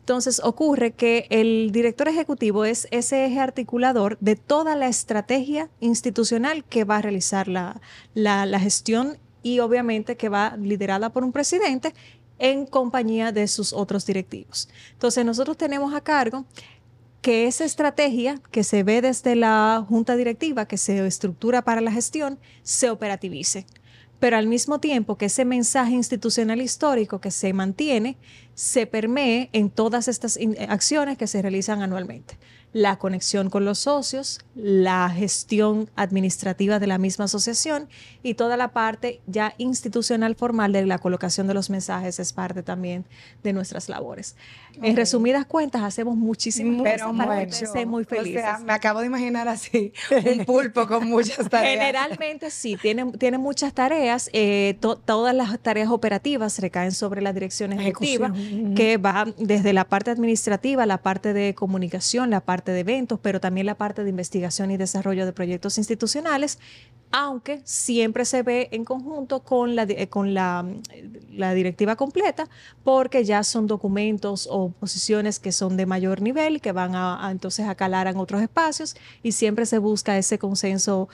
Entonces 0.00 0.40
ocurre 0.42 0.92
que 0.92 1.26
el 1.30 1.70
director 1.72 2.08
ejecutivo 2.08 2.64
es 2.64 2.88
ese 2.90 3.26
eje 3.26 3.38
articulador 3.38 4.16
de 4.20 4.34
toda 4.34 4.74
la 4.74 4.88
estrategia 4.88 5.70
institucional 5.80 6.64
que 6.64 6.84
va 6.84 6.96
a 6.96 7.02
realizar 7.02 7.46
la, 7.48 7.80
la- 8.14 8.58
gestión 8.58 9.18
y 9.42 9.60
obviamente 9.60 10.16
que 10.16 10.28
va 10.28 10.56
liderada 10.56 11.10
por 11.10 11.22
un 11.24 11.32
presidente 11.32 11.94
en 12.38 12.66
compañía 12.66 13.32
de 13.32 13.46
sus 13.46 13.72
otros 13.72 14.04
directivos. 14.06 14.68
Entonces 14.92 15.24
nosotros 15.24 15.56
tenemos 15.56 15.94
a 15.94 16.00
cargo 16.00 16.44
que 17.22 17.46
esa 17.46 17.64
estrategia 17.64 18.40
que 18.50 18.64
se 18.64 18.82
ve 18.82 19.02
desde 19.02 19.36
la 19.36 19.84
junta 19.86 20.16
directiva, 20.16 20.66
que 20.66 20.78
se 20.78 21.06
estructura 21.06 21.62
para 21.62 21.82
la 21.82 21.92
gestión, 21.92 22.38
se 22.62 22.88
operativice. 22.90 23.66
Pero 24.18 24.36
al 24.36 24.46
mismo 24.46 24.80
tiempo 24.80 25.16
que 25.16 25.26
ese 25.26 25.44
mensaje 25.46 25.92
institucional 25.92 26.60
histórico 26.60 27.20
que 27.20 27.30
se 27.30 27.52
mantiene, 27.54 28.16
se 28.60 28.86
permee 28.86 29.48
en 29.54 29.70
todas 29.70 30.06
estas 30.06 30.36
in- 30.36 30.54
acciones 30.68 31.16
que 31.16 31.26
se 31.26 31.40
realizan 31.40 31.80
anualmente. 31.80 32.36
La 32.72 32.98
conexión 33.00 33.50
con 33.50 33.64
los 33.64 33.80
socios, 33.80 34.38
la 34.54 35.10
gestión 35.10 35.90
administrativa 35.96 36.78
de 36.78 36.86
la 36.86 36.98
misma 36.98 37.24
asociación 37.24 37.88
y 38.22 38.34
toda 38.34 38.56
la 38.56 38.68
parte 38.68 39.20
ya 39.26 39.54
institucional 39.58 40.36
formal 40.36 40.72
de 40.72 40.86
la 40.86 40.98
colocación 40.98 41.48
de 41.48 41.54
los 41.54 41.68
mensajes 41.68 42.20
es 42.20 42.32
parte 42.32 42.62
también 42.62 43.06
de 43.42 43.52
nuestras 43.52 43.88
labores. 43.88 44.36
En 44.82 44.94
resumidas 44.94 45.46
cuentas, 45.46 45.82
hacemos 45.82 46.16
muchísimas 46.16 46.82
Pero 46.84 47.06
cosas 47.08 47.26
para 47.26 47.86
muy 47.86 48.02
O 48.02 48.06
sea, 48.06 48.22
felices. 48.22 48.44
me 48.64 48.72
acabo 48.72 49.00
de 49.00 49.06
imaginar 49.06 49.48
así, 49.48 49.92
un 50.38 50.44
pulpo 50.44 50.86
con 50.86 51.08
muchas 51.08 51.48
tareas. 51.48 51.72
Generalmente 51.76 52.50
sí, 52.50 52.76
tiene, 52.80 53.10
tiene 53.18 53.38
muchas 53.38 53.72
tareas. 53.74 54.30
eh, 54.32 54.76
to- 54.80 54.96
todas 54.96 55.34
las 55.34 55.58
tareas 55.58 55.88
operativas 55.90 56.58
recaen 56.60 56.92
sobre 56.92 57.20
la 57.20 57.32
dirección 57.32 57.72
ejecutiva, 57.72 58.28
Ejecución, 58.28 58.74
que 58.76 58.96
va 58.96 59.26
desde 59.38 59.72
la 59.72 59.84
parte 59.88 60.10
administrativa, 60.12 60.86
la 60.86 60.98
parte 60.98 61.32
de 61.32 61.54
comunicación, 61.54 62.30
la 62.30 62.40
parte 62.40 62.59
de 62.66 62.80
eventos, 62.80 63.18
pero 63.20 63.40
también 63.40 63.66
la 63.66 63.74
parte 63.74 64.04
de 64.04 64.10
investigación 64.10 64.70
y 64.70 64.76
desarrollo 64.76 65.26
de 65.26 65.32
proyectos 65.32 65.78
institucionales, 65.78 66.58
aunque 67.12 67.60
siempre 67.64 68.24
se 68.24 68.42
ve 68.42 68.68
en 68.70 68.84
conjunto 68.84 69.40
con 69.40 69.74
la, 69.74 69.82
eh, 69.82 70.08
con 70.08 70.34
la, 70.34 70.62
mm, 70.62 70.82
la 71.36 71.54
directiva 71.54 71.96
completa, 71.96 72.48
porque 72.84 73.24
ya 73.24 73.42
son 73.42 73.66
documentos 73.66 74.48
o 74.50 74.70
posiciones 74.70 75.40
que 75.40 75.52
son 75.52 75.76
de 75.76 75.86
mayor 75.86 76.22
nivel, 76.22 76.60
que 76.60 76.72
van 76.72 76.94
a, 76.94 77.26
a 77.26 77.30
entonces 77.30 77.66
a 77.66 77.74
calar 77.74 78.06
en 78.06 78.16
otros 78.16 78.42
espacios 78.42 78.96
y 79.22 79.32
siempre 79.32 79.66
se 79.66 79.78
busca 79.78 80.16
ese 80.18 80.38
consenso 80.38 81.08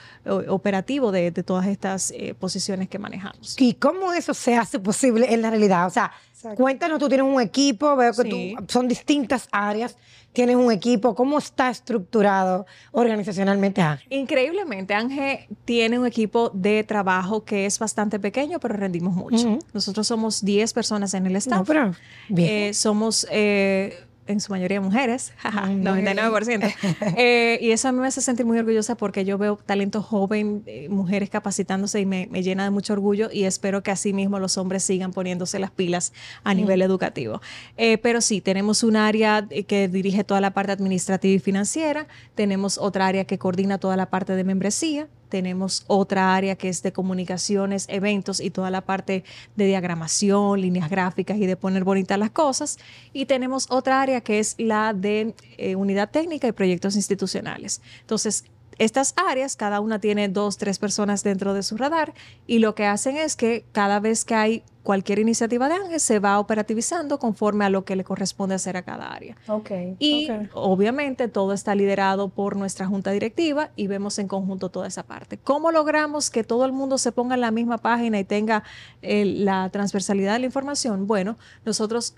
operativo 0.47 1.11
de, 1.11 1.31
de 1.31 1.43
todas 1.43 1.67
estas 1.67 2.11
eh, 2.11 2.35
posiciones 2.37 2.89
que 2.89 2.99
manejamos. 2.99 3.55
¿Y 3.59 3.73
cómo 3.75 4.13
eso 4.13 4.33
se 4.33 4.55
hace 4.55 4.79
posible 4.79 5.33
en 5.33 5.41
la 5.41 5.49
realidad? 5.49 5.87
O 5.87 5.89
sea, 5.89 6.11
Exacto. 6.37 6.61
cuéntanos, 6.61 6.99
tú 6.99 7.07
tienes 7.09 7.25
un 7.25 7.41
equipo, 7.41 7.95
veo 7.95 8.13
que 8.13 8.21
Sí. 8.21 8.55
tú, 8.55 8.63
son 8.67 8.87
distintas 8.87 9.47
áreas, 9.51 9.97
tienes 10.33 10.55
un 10.55 10.71
equipo, 10.71 11.15
¿cómo 11.15 11.39
está 11.39 11.71
estructurado 11.71 12.67
organizacionalmente 12.91 13.81
Ángel? 13.81 14.05
Increíblemente, 14.11 14.93
Ángel 14.93 15.39
tiene 15.65 15.97
un 15.97 16.05
equipo 16.05 16.51
de 16.53 16.83
trabajo 16.83 17.43
que 17.43 17.65
es 17.65 17.79
bastante 17.79 18.19
pequeño, 18.19 18.59
pero 18.59 18.75
rendimos 18.75 19.15
mucho. 19.15 19.57
Nosotros 19.73 20.05
somos 20.05 20.45
10 20.45 20.73
personas 20.73 21.15
en 21.15 21.25
el 21.25 21.35
staff. 21.37 21.57
No, 21.57 21.65
pero 21.65 21.91
bien. 22.29 22.49
Eh, 22.69 22.73
somos 22.75 23.25
eh, 23.31 23.97
en 24.27 24.39
su 24.39 24.51
mayoría 24.51 24.81
mujeres, 24.81 25.33
jaja, 25.37 25.67
Mm, 25.67 25.83
99%. 25.83 26.73
Eh, 27.17 27.59
y 27.61 27.71
eso 27.71 27.87
a 27.87 27.91
mí 27.91 27.99
me 27.99 28.07
hace 28.07 28.21
sentir 28.21 28.45
muy 28.45 28.57
orgullosa 28.57 28.95
porque 28.95 29.25
yo 29.25 29.37
veo 29.37 29.57
talento 29.57 30.01
joven, 30.01 30.63
eh, 30.65 30.87
mujeres 30.89 31.29
capacitándose 31.29 31.99
y 31.99 32.05
me, 32.05 32.27
me 32.31 32.43
llena 32.43 32.63
de 32.63 32.69
mucho 32.69 32.93
orgullo 32.93 33.29
y 33.31 33.43
espero 33.43 33.83
que 33.83 33.91
así 33.91 34.13
mismo 34.13 34.39
los 34.39 34.57
hombres 34.57 34.83
sigan 34.83 35.11
poniéndose 35.11 35.59
las 35.59 35.71
pilas 35.71 36.13
a 36.43 36.53
nivel 36.53 36.81
educativo. 36.81 37.41
Eh, 37.77 37.97
pero 37.97 38.21
sí, 38.21 38.41
tenemos 38.41 38.83
un 38.83 38.95
área 38.95 39.47
que 39.67 39.87
dirige 39.87 40.23
toda 40.23 40.41
la 40.41 40.51
parte 40.51 40.71
administrativa 40.71 41.33
y 41.35 41.39
financiera, 41.39 42.07
tenemos 42.35 42.77
otra 42.77 43.07
área 43.07 43.25
que 43.25 43.37
coordina 43.37 43.77
toda 43.77 43.97
la 43.97 44.09
parte 44.09 44.35
de 44.35 44.43
membresía, 44.43 45.07
tenemos 45.29 45.83
otra 45.87 46.35
área 46.35 46.55
que 46.55 46.69
es 46.69 46.83
de 46.83 46.91
comunicaciones, 46.91 47.85
eventos 47.89 48.39
y 48.39 48.49
toda 48.49 48.71
la 48.71 48.81
parte 48.81 49.23
de 49.55 49.65
diagramación, 49.65 50.61
líneas 50.61 50.89
gráficas 50.89 51.37
y 51.37 51.45
de 51.45 51.55
poner 51.55 51.83
bonitas 51.83 52.17
las 52.17 52.31
cosas. 52.31 52.77
Y 53.13 53.25
tenemos 53.25 53.67
otra 53.69 54.01
área 54.01 54.21
que 54.21 54.39
es 54.39 54.55
la 54.57 54.93
de 54.93 55.33
eh, 55.57 55.75
unidad 55.75 56.09
técnica 56.09 56.47
y 56.47 56.51
proyectos 56.51 56.95
institucionales. 56.95 57.81
Entonces, 58.01 58.45
estas 58.79 59.13
áreas, 59.15 59.55
cada 59.55 59.79
una 59.79 59.99
tiene 59.99 60.29
dos, 60.29 60.57
tres 60.57 60.79
personas 60.79 61.23
dentro 61.23 61.53
de 61.53 61.63
su 61.63 61.77
radar 61.77 62.13
y 62.45 62.59
lo 62.59 62.75
que 62.75 62.85
hacen 62.85 63.17
es 63.17 63.35
que 63.35 63.65
cada 63.71 63.99
vez 63.99 64.25
que 64.25 64.35
hay 64.35 64.63
cualquier 64.87 65.19
iniciativa 65.19 65.67
de 65.67 65.75
Ángel 65.75 65.99
se 65.99 66.19
va 66.19 66.39
operativizando 66.39 67.19
conforme 67.19 67.65
a 67.65 67.69
lo 67.69 67.83
que 67.83 67.97
le 67.97 68.05
corresponde 68.05 68.55
hacer 68.55 68.77
a 68.77 68.83
cada 68.83 69.11
área. 69.11 69.35
Ok. 69.49 69.71
Y 69.99 70.29
obviamente 70.53 71.27
todo 71.27 71.51
está 71.51 71.75
liderado 71.75 72.29
por 72.29 72.55
nuestra 72.55 72.87
junta 72.87 73.11
directiva 73.11 73.71
y 73.75 73.87
vemos 73.87 74.17
en 74.17 74.29
conjunto 74.29 74.69
toda 74.69 74.87
esa 74.87 75.03
parte. 75.03 75.37
¿Cómo 75.37 75.73
logramos 75.73 76.29
que 76.29 76.45
todo 76.45 76.63
el 76.63 76.71
mundo 76.71 76.97
se 76.97 77.11
ponga 77.11 77.35
en 77.35 77.41
la 77.41 77.51
misma 77.51 77.79
página 77.79 78.17
y 78.17 78.23
tenga 78.23 78.63
eh, 79.01 79.25
la 79.25 79.69
transversalidad 79.71 80.33
de 80.33 80.39
la 80.39 80.45
información? 80.45 81.05
Bueno, 81.05 81.37
nosotros 81.65 82.15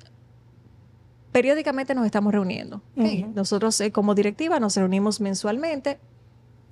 periódicamente 1.32 1.96
nos 1.96 2.06
estamos 2.06 2.34
reuniendo. 2.34 2.84
Nosotros 3.34 3.80
eh, 3.82 3.92
como 3.92 4.14
directiva 4.14 4.60
nos 4.60 4.76
reunimos 4.76 5.22
mensualmente. 5.22 6.00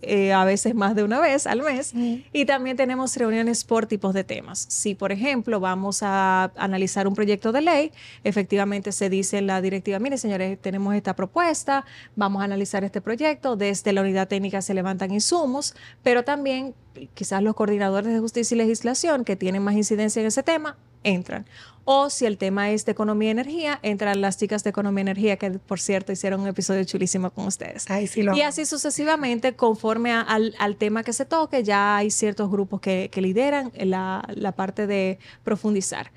Eh, 0.01 0.31
a 0.31 0.45
veces 0.45 0.75
más 0.75 0.95
de 0.95 1.03
una 1.03 1.19
vez 1.19 1.47
al 1.47 1.63
mes, 1.63 1.93
y 2.31 2.45
también 2.45 2.77
tenemos 2.77 3.15
reuniones 3.15 3.63
por 3.63 3.87
tipos 3.87 4.13
de 4.13 4.23
temas. 4.23 4.65
Si, 4.69 4.93
por 4.93 5.11
ejemplo, 5.11 5.59
vamos 5.59 6.03
a 6.03 6.51
analizar 6.55 7.07
un 7.07 7.15
proyecto 7.15 7.51
de 7.51 7.61
ley, 7.61 7.91
efectivamente 8.23 8.91
se 8.91 9.09
dice 9.09 9.39
en 9.39 9.47
la 9.47 9.61
directiva, 9.61 9.99
mire, 9.99 10.17
señores, 10.17 10.59
tenemos 10.61 10.93
esta 10.93 11.15
propuesta, 11.15 11.85
vamos 12.15 12.41
a 12.41 12.45
analizar 12.45 12.83
este 12.83 13.01
proyecto, 13.01 13.55
desde 13.55 13.91
la 13.91 14.01
unidad 14.01 14.27
técnica 14.27 14.61
se 14.61 14.73
levantan 14.73 15.11
insumos, 15.11 15.75
pero 16.03 16.23
también 16.23 16.75
quizás 17.13 17.41
los 17.41 17.55
coordinadores 17.55 18.13
de 18.13 18.19
justicia 18.19 18.55
y 18.55 18.57
legislación 18.57 19.23
que 19.23 19.35
tienen 19.35 19.63
más 19.63 19.75
incidencia 19.75 20.19
en 20.19 20.27
ese 20.27 20.43
tema, 20.43 20.77
entran. 21.07 21.45
O 21.89 22.09
si 22.09 22.25
el 22.25 22.37
tema 22.37 22.69
es 22.71 22.83
de 22.85 22.91
economía 22.91 23.29
y 23.29 23.31
energía, 23.31 23.79
entran 23.81 24.19
las 24.19 24.37
chicas 24.37 24.61
de 24.65 24.71
economía 24.71 24.99
y 24.99 25.03
energía, 25.03 25.37
que 25.37 25.51
por 25.51 25.79
cierto 25.79 26.11
hicieron 26.11 26.41
un 26.41 26.47
episodio 26.47 26.83
chulísimo 26.83 27.29
con 27.29 27.45
ustedes. 27.47 27.85
Ay, 27.89 28.07
sí 28.07 28.23
lo 28.23 28.35
Y 28.35 28.41
así 28.41 28.65
sucesivamente, 28.65 29.55
conforme 29.55 30.11
a- 30.11 30.19
al, 30.19 30.53
al 30.59 30.75
tema 30.75 31.03
que 31.03 31.13
se 31.13 31.23
toque, 31.23 31.63
ya 31.63 31.95
hay 31.95 32.11
ciertos 32.11 32.51
grupos 32.51 32.81
que, 32.81 33.09
que 33.09 33.21
lideran 33.21 33.71
la, 33.79 34.21
la 34.35 34.51
parte 34.51 34.85
de 34.85 35.17
profundizar. 35.45 36.11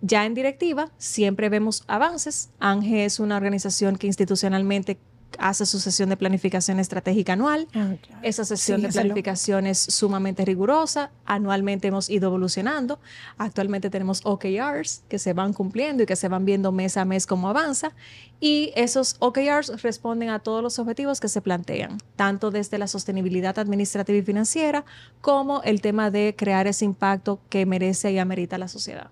Ya 0.00 0.24
en 0.24 0.32
directiva, 0.32 0.88
siempre 0.96 1.50
vemos 1.50 1.84
avances. 1.86 2.48
ANGE 2.58 3.04
es 3.04 3.20
una 3.20 3.36
organización 3.36 3.96
que 3.96 4.06
institucionalmente 4.06 4.96
hace 5.38 5.66
su 5.66 5.80
sesión 5.80 6.08
de 6.08 6.16
planificación 6.16 6.80
estratégica 6.80 7.34
anual. 7.34 7.68
Ah, 7.74 7.94
claro. 8.00 8.20
Esa 8.22 8.44
sesión 8.44 8.80
Sí, 8.80 8.86
de 8.86 8.92
planificación 8.92 9.66
es 9.66 9.78
sumamente 9.78 10.44
rigurosa. 10.44 11.10
Anualmente 11.24 11.88
hemos 11.88 12.10
ido 12.10 12.28
evolucionando. 12.28 12.98
Actualmente 13.38 13.90
tenemos 13.90 14.20
OKRs 14.24 15.02
que 15.08 15.18
se 15.18 15.32
van 15.32 15.52
cumpliendo 15.52 16.02
y 16.02 16.06
que 16.06 16.16
se 16.16 16.28
van 16.28 16.44
viendo 16.44 16.72
mes 16.72 16.96
a 16.96 17.04
mes 17.04 17.26
cómo 17.26 17.48
avanza. 17.48 17.92
Y 18.40 18.72
esos 18.76 19.16
OKRs 19.18 19.82
responden 19.82 20.30
a 20.30 20.38
todos 20.38 20.62
los 20.62 20.78
objetivos 20.78 21.20
que 21.20 21.28
se 21.28 21.40
plantean, 21.40 21.98
tanto 22.16 22.50
desde 22.50 22.78
la 22.78 22.86
sostenibilidad 22.86 23.58
administrativa 23.58 24.18
y 24.18 24.22
financiera 24.22 24.84
como 25.20 25.62
el 25.62 25.80
tema 25.80 26.10
de 26.10 26.34
crear 26.36 26.66
ese 26.66 26.84
impacto 26.84 27.40
que 27.48 27.66
merece 27.66 28.12
y 28.12 28.18
amerita 28.18 28.58
la 28.58 28.68
sociedad. 28.68 29.10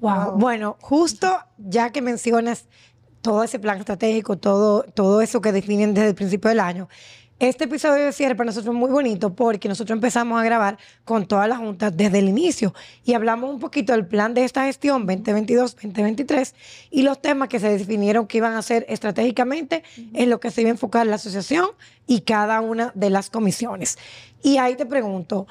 Wow. 0.00 0.32
Wow. 0.32 0.38
Bueno, 0.38 0.76
justo 0.80 1.40
ya 1.58 1.90
que 1.90 2.02
mencionas 2.02 2.66
todo 3.24 3.42
ese 3.42 3.58
plan 3.58 3.78
estratégico, 3.78 4.36
todo, 4.36 4.82
todo 4.82 5.22
eso 5.22 5.40
que 5.40 5.50
definen 5.50 5.94
desde 5.94 6.08
el 6.08 6.14
principio 6.14 6.50
del 6.50 6.60
año. 6.60 6.90
Este 7.38 7.64
episodio 7.64 8.04
de 8.04 8.12
cierre 8.12 8.34
para 8.34 8.48
nosotros 8.48 8.74
es 8.74 8.78
muy 8.78 8.90
bonito 8.90 9.34
porque 9.34 9.66
nosotros 9.66 9.96
empezamos 9.96 10.38
a 10.38 10.44
grabar 10.44 10.76
con 11.06 11.26
todas 11.26 11.48
las 11.48 11.56
juntas 11.56 11.96
desde 11.96 12.18
el 12.18 12.28
inicio 12.28 12.74
y 13.02 13.14
hablamos 13.14 13.50
un 13.50 13.60
poquito 13.60 13.94
del 13.94 14.06
plan 14.06 14.34
de 14.34 14.44
esta 14.44 14.66
gestión 14.66 15.06
2022-2023 15.08 16.54
y 16.90 17.02
los 17.02 17.20
temas 17.20 17.48
que 17.48 17.58
se 17.58 17.70
definieron 17.70 18.26
que 18.26 18.36
iban 18.36 18.52
a 18.52 18.62
ser 18.62 18.84
estratégicamente 18.90 19.84
en 20.12 20.28
lo 20.28 20.38
que 20.38 20.50
se 20.50 20.60
iba 20.60 20.68
a 20.68 20.72
enfocar 20.72 21.06
la 21.06 21.16
asociación 21.16 21.70
y 22.06 22.20
cada 22.20 22.60
una 22.60 22.92
de 22.94 23.08
las 23.08 23.30
comisiones. 23.30 23.96
Y 24.42 24.58
ahí 24.58 24.76
te 24.76 24.84
pregunto, 24.84 25.46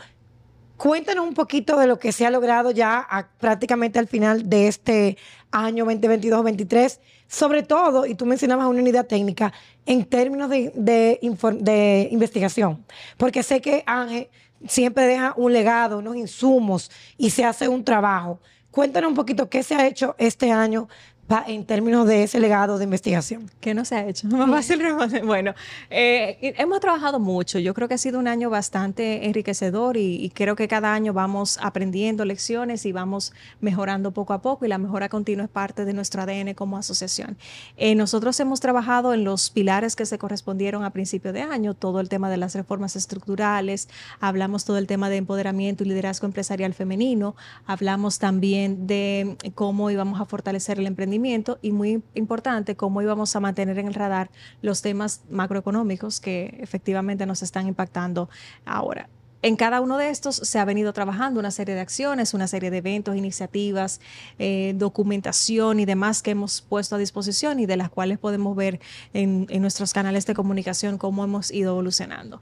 Cuéntanos 0.77 1.25
un 1.25 1.33
poquito 1.33 1.77
de 1.77 1.87
lo 1.87 1.97
que 1.97 2.11
se 2.11 2.25
ha 2.25 2.29
logrado 2.31 2.71
ya 2.71 3.07
prácticamente 3.39 3.99
al 3.99 4.07
final 4.07 4.49
de 4.49 4.67
este 4.67 5.17
año 5.51 5.85
2022-2023, 5.85 6.99
sobre 7.33 7.63
todo, 7.63 8.05
y 8.05 8.13
tú 8.13 8.27
mencionabas 8.27 8.67
una 8.67 8.79
unidad 8.79 9.07
técnica, 9.07 9.51
en 9.87 10.05
términos 10.05 10.51
de, 10.51 10.71
de, 10.75 12.07
investigación, 12.11 12.85
porque 13.17 13.41
sé 13.41 13.59
que 13.59 13.81
Ángel 13.87 14.29
siempre 14.67 15.07
deja 15.07 15.33
un 15.35 15.51
legado, 15.51 15.97
unos 15.97 16.15
insumos 16.15 16.91
y 17.17 17.31
se 17.31 17.43
hace 17.43 17.67
un 17.67 17.83
trabajo. 17.83 18.39
Cuéntanos 18.69 19.09
un 19.09 19.15
poquito 19.15 19.49
qué 19.49 19.63
se 19.63 19.73
ha 19.73 19.87
hecho 19.87 20.13
este 20.19 20.51
año 20.51 20.87
en 21.47 21.65
términos 21.65 22.07
de 22.07 22.23
ese 22.23 22.39
legado 22.39 22.77
de 22.77 22.83
investigación? 22.83 23.49
¿Qué 23.59 23.73
no 23.73 23.85
se 23.85 23.95
ha 23.95 24.07
hecho? 24.07 24.27
Bueno, 25.23 25.53
eh, 25.89 26.53
hemos 26.57 26.79
trabajado 26.79 27.19
mucho. 27.19 27.59
Yo 27.59 27.73
creo 27.73 27.87
que 27.87 27.95
ha 27.95 27.97
sido 27.97 28.19
un 28.19 28.27
año 28.27 28.49
bastante 28.49 29.25
enriquecedor 29.25 29.97
y, 29.97 30.31
creo 30.35 30.55
que 30.55 30.67
cada 30.67 30.93
año 30.93 31.13
vamos 31.13 31.57
aprendiendo 31.61 32.25
lecciones 32.25 32.85
y 32.85 32.91
vamos 32.91 33.33
mejorando 33.61 34.11
poco 34.11 34.33
a 34.33 34.41
poco 34.41 34.65
y 34.65 34.67
la 34.67 34.77
mejora 34.77 35.09
continua 35.09 35.45
es 35.45 35.51
parte 35.51 35.85
de 35.85 35.93
nuestro 35.93 36.21
ADN 36.21 36.53
como 36.53 36.77
asociación. 36.77 37.37
Eh, 37.77 37.95
nosotros 37.95 38.39
hemos 38.39 38.59
trabajado 38.59 39.13
en 39.13 39.23
los 39.23 39.49
pilares 39.49 39.95
que 39.95 40.05
se 40.05 40.17
correspondieron 40.17 40.83
a 40.83 40.91
principio 40.91 41.33
de 41.33 41.41
año, 41.41 41.73
todo 41.73 41.99
el 41.99 42.09
tema 42.09 42.29
de 42.29 42.37
las 42.37 42.55
reformas 42.55 42.95
estructurales, 42.95 43.89
hablamos 44.19 44.65
todo 44.65 44.77
el 44.77 44.87
tema 44.87 45.09
de 45.09 45.17
empoderamiento 45.17 45.83
y 45.83 45.87
liderazgo 45.87 46.27
empresarial 46.27 46.73
femenino, 46.73 47.35
hablamos 47.65 48.19
también 48.19 48.87
de 48.87 49.37
cómo 49.55 49.89
íbamos 49.89 50.19
a 50.21 50.25
fortalecer 50.25 50.79
el 50.79 50.87
emprendimiento 50.87 51.13
y 51.61 51.71
muy 51.71 52.03
importante 52.13 52.75
cómo 52.75 53.01
íbamos 53.01 53.35
a 53.35 53.39
mantener 53.39 53.79
en 53.79 53.87
el 53.87 53.93
radar 53.93 54.29
los 54.61 54.81
temas 54.81 55.21
macroeconómicos 55.29 56.19
que 56.19 56.57
efectivamente 56.59 57.25
nos 57.25 57.43
están 57.43 57.67
impactando 57.67 58.29
ahora. 58.65 59.09
En 59.41 59.57
cada 59.57 59.81
uno 59.81 59.97
de 59.97 60.09
estos 60.09 60.37
se 60.37 60.57
ha 60.57 60.63
venido 60.63 60.93
trabajando 60.93 61.39
una 61.39 61.51
serie 61.51 61.75
de 61.75 61.81
acciones, 61.81 62.33
una 62.33 62.47
serie 62.47 62.71
de 62.71 62.77
eventos, 62.77 63.17
iniciativas, 63.17 63.99
eh, 64.39 64.73
documentación 64.77 65.81
y 65.81 65.85
demás 65.85 66.21
que 66.21 66.31
hemos 66.31 66.61
puesto 66.61 66.95
a 66.95 66.97
disposición 66.97 67.59
y 67.59 67.65
de 67.65 67.75
las 67.75 67.89
cuales 67.89 68.19
podemos 68.19 68.55
ver 68.55 68.79
en, 69.13 69.47
en 69.49 69.61
nuestros 69.61 69.91
canales 69.91 70.25
de 70.25 70.33
comunicación 70.33 70.97
cómo 70.97 71.25
hemos 71.25 71.51
ido 71.51 71.71
evolucionando. 71.71 72.41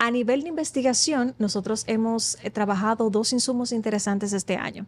A 0.00 0.10
nivel 0.10 0.42
de 0.42 0.48
investigación, 0.48 1.34
nosotros 1.38 1.84
hemos 1.86 2.36
eh, 2.42 2.50
trabajado 2.50 3.10
dos 3.10 3.32
insumos 3.32 3.70
interesantes 3.70 4.32
este 4.32 4.56
año. 4.56 4.86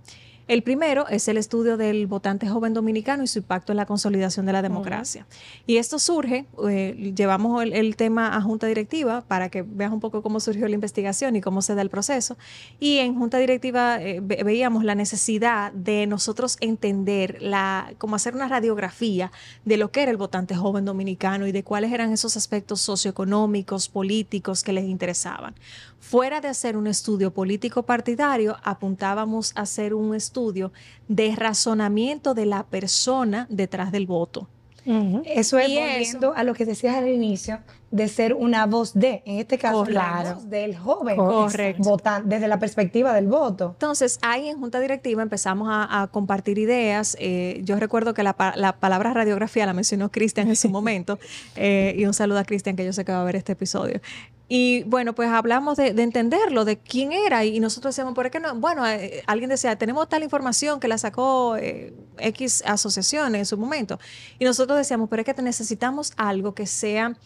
El 0.49 0.63
primero 0.63 1.07
es 1.09 1.29
el 1.29 1.37
estudio 1.37 1.77
del 1.77 2.07
votante 2.09 2.49
joven 2.49 2.75
dominicano 2.75 3.23
y 3.23 3.27
su 3.29 3.39
impacto 3.39 3.73
en 3.73 3.77
la 3.77 3.87
consolidación 3.87 4.45
de 4.45 4.53
la 4.53 4.63
democracia. 4.63 5.27
Y 5.67 5.77
esto 5.77 5.99
surge, 5.99 6.47
eh, 6.69 7.13
llevamos 7.17 7.63
el, 7.63 7.95
tema 7.97 8.37
a 8.37 8.43
junta 8.43 8.67
directiva 8.67 9.21
para 9.21 9.51
que 9.51 9.63
veas 9.63 9.93
un 9.93 10.01
poco 10.01 10.23
cómo 10.23 10.41
surgió 10.41 10.67
la 10.67 10.75
investigación 10.75 11.37
y 11.37 11.41
cómo 11.41 11.63
se 11.63 11.75
da 11.75 11.83
el 11.83 11.91
proceso. 11.91 12.37
Y 12.81 12.99
en 12.99 13.15
junta 13.15 13.39
directiva 13.39 14.03
eh, 14.03 14.21
veíamos 14.21 14.83
la 14.83 14.95
necesidad 14.95 15.73
de 15.73 16.07
nosotros 16.07 16.57
entender, 16.61 17.39
la, 17.41 17.93
cómo 17.99 18.17
hacer 18.17 18.35
una 18.35 18.49
radiografía 18.49 19.31
de 19.65 19.77
lo 19.77 19.93
que 19.93 20.03
era 20.03 20.11
el 20.11 20.17
votante 20.17 20.57
joven 20.57 20.85
dominicano 20.85 21.47
y 21.47 21.53
de 21.53 21.63
cuáles 21.63 21.93
eran 21.93 22.11
esos 22.11 22.37
aspectos 22.37 22.81
socioeconómicos, 22.81 23.89
políticos 23.89 24.65
que 24.65 24.73
les 24.73 24.85
interesaban. 24.85 25.55
Fuera 26.01 26.41
de 26.41 26.49
hacer 26.49 26.77
un 26.77 26.89
estudio 26.89 27.33
político 27.33 27.85
partidario, 27.85 28.57
apuntábamos 28.65 29.53
a 29.55 29.61
hacer 29.63 29.95
un 29.95 30.17
estudio 30.17 30.32
de 31.09 31.37
razonamiento 31.37 32.35
de 32.35 32.47
la 32.47 32.65
persona 32.65 33.47
detrás 33.51 33.93
del 33.93 34.07
voto. 34.07 34.49
Eso 34.85 35.59
es 35.59 35.69
volviendo 35.69 36.35
a 36.35 36.43
lo 36.43 36.55
que 36.55 36.65
decías 36.65 36.97
al 36.97 37.09
inicio 37.09 37.61
de 37.93 38.09
ser 38.09 38.35
una 38.35 38.67
voz 38.67 38.95
de, 38.95 39.23
en 39.27 39.39
este 39.39 39.59
caso, 39.59 39.85
la 39.85 40.35
voz 40.35 40.49
del 40.49 40.77
joven 40.77 41.17
Correcto. 41.17 41.99
desde 42.25 42.49
la 42.49 42.59
perspectiva 42.59 43.13
del 43.13 43.27
voto. 43.27 43.71
Entonces, 43.73 44.19
ahí 44.23 44.49
en 44.49 44.59
Junta 44.59 44.81
Directiva 44.81 45.23
empezamos 45.23 45.69
a, 45.71 46.09
compartir 46.11 46.59
ideas. 46.59 47.17
Eh, 47.21 47.61
yo 47.65 47.77
recuerdo 47.77 48.15
que 48.15 48.23
la, 48.23 48.33
palabra 48.33 49.13
radiografía 49.13 49.67
la 49.67 49.75
mencionó 49.75 50.11
Cristian 50.11 50.49
en 50.49 50.57
su 50.57 50.69
momento, 50.71 51.19
eh, 51.55 51.95
y 51.97 52.07
un 52.07 52.15
saludo 52.15 52.39
a 52.39 52.45
Cristian, 52.45 52.75
que 52.75 52.85
yo 52.85 52.93
sé 52.93 53.05
que 53.05 53.13
va 53.13 53.21
a 53.21 53.25
ver 53.25 53.37
este 53.37 53.53
episodio. 53.53 54.01
Y 54.55 54.83
bueno, 54.83 55.15
pues 55.15 55.31
hablamos 55.31 55.79
de, 55.79 55.87
entenderlo, 56.03 56.67
de 56.67 56.77
quién 56.77 57.13
era, 57.13 57.43
y 57.43 57.59
nosotros 57.59 57.95
decíamos, 57.95 58.13
¿por 58.13 58.31
qué 58.31 58.39
no? 58.39 58.55
Bueno, 58.55 58.87
eh, 58.87 59.23
alguien 59.27 59.49
decía, 59.49 59.77
tenemos 59.77 60.11
tal 60.11 60.23
información 60.23 60.79
que 60.79 60.89
la 60.89 60.99
sacó 60.99 61.57
X 62.19 62.63
asociación 62.67 63.35
en 63.35 63.47
su 63.47 63.57
momento. 63.57 63.99
Y 64.39 64.45
nosotros 64.45 64.77
decíamos, 64.77 65.09
pero 65.09 65.23
es 65.23 65.35
que 65.35 65.41
necesitamos 65.41 66.13
algo 66.19 66.55
que 66.55 66.67
sea 66.67 67.17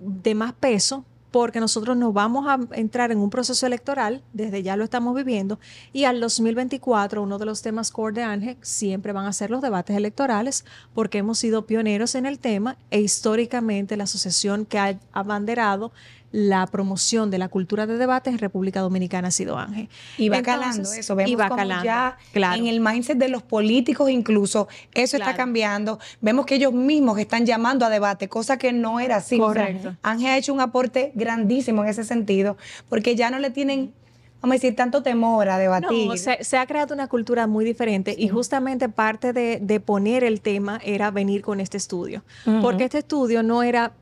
de 0.00 0.34
más 0.34 0.52
peso 0.54 1.04
porque 1.30 1.60
nosotros 1.60 1.96
nos 1.96 2.12
vamos 2.12 2.46
a 2.48 2.58
entrar 2.76 3.12
en 3.12 3.18
un 3.18 3.30
proceso 3.30 3.64
electoral, 3.64 4.22
desde 4.32 4.62
ya 4.62 4.76
lo 4.76 4.84
estamos 4.84 5.14
viviendo, 5.14 5.60
y 5.92 6.04
al 6.04 6.20
2024 6.20 7.22
uno 7.22 7.38
de 7.38 7.46
los 7.46 7.62
temas 7.62 7.90
core 7.90 8.16
de 8.16 8.22
ANGE 8.22 8.58
siempre 8.60 9.12
van 9.12 9.26
a 9.26 9.32
ser 9.32 9.50
los 9.50 9.62
debates 9.62 9.96
electorales, 9.96 10.64
porque 10.92 11.18
hemos 11.18 11.38
sido 11.38 11.66
pioneros 11.66 12.16
en 12.16 12.26
el 12.26 12.38
tema 12.38 12.76
e 12.90 13.00
históricamente 13.00 13.96
la 13.96 14.04
asociación 14.04 14.66
que 14.66 14.78
ha 14.78 14.98
abanderado 15.12 15.92
la 16.32 16.66
promoción 16.66 17.30
de 17.30 17.38
la 17.38 17.48
cultura 17.48 17.86
de 17.86 17.98
debate 17.98 18.30
en 18.30 18.38
República 18.38 18.80
Dominicana 18.80 19.28
ha 19.28 19.30
sido 19.30 19.58
Ángel. 19.58 19.88
Y 20.16 20.30
va 20.30 20.42
calando 20.42 20.90
eso, 20.92 21.14
vemos 21.14 21.38
ya 21.84 22.16
en 22.34 22.66
el 22.66 22.80
mindset 22.80 23.18
de 23.18 23.28
los 23.28 23.42
políticos 23.42 24.10
incluso 24.10 24.68
eso 24.94 25.16
está 25.16 25.36
cambiando. 25.36 25.98
Vemos 26.20 26.46
que 26.46 26.56
ellos 26.56 26.72
mismos 26.72 27.18
están 27.18 27.46
llamando 27.46 27.84
a 27.84 27.90
debate, 27.90 28.28
cosa 28.28 28.56
que 28.56 28.72
no 28.72 28.98
era 28.98 29.16
así. 29.16 29.38
Correcto. 29.38 29.94
Ángel 30.02 30.28
ha 30.28 30.38
hecho 30.38 30.54
un 30.54 30.60
aporte 30.60 31.12
grandísimo 31.14 31.84
en 31.84 31.90
ese 31.90 32.04
sentido, 32.04 32.56
porque 32.88 33.14
ya 33.14 33.30
no 33.30 33.38
le 33.38 33.50
tienen 33.50 33.92
vamos 34.40 34.54
a 34.54 34.56
decir, 34.56 34.74
tanto 34.74 35.04
temor 35.04 35.48
a 35.48 35.56
debatir. 35.56 36.08
No, 36.08 36.16
se, 36.16 36.56
ha 36.58 36.66
creado 36.66 36.94
una 36.94 37.06
cultura 37.06 37.46
muy 37.46 37.64
diferente 37.64 38.14
y 38.18 38.28
justamente 38.28 38.88
parte 38.88 39.32
de, 39.32 39.80
poner 39.80 40.24
el 40.24 40.40
tema 40.40 40.80
era 40.84 41.12
venir 41.12 41.42
con 41.42 41.60
este 41.60 41.76
estudio, 41.76 42.24
porque 42.60 42.84
este 42.84 42.98
estudio 42.98 43.42
no 43.44 43.62
era 43.62 43.92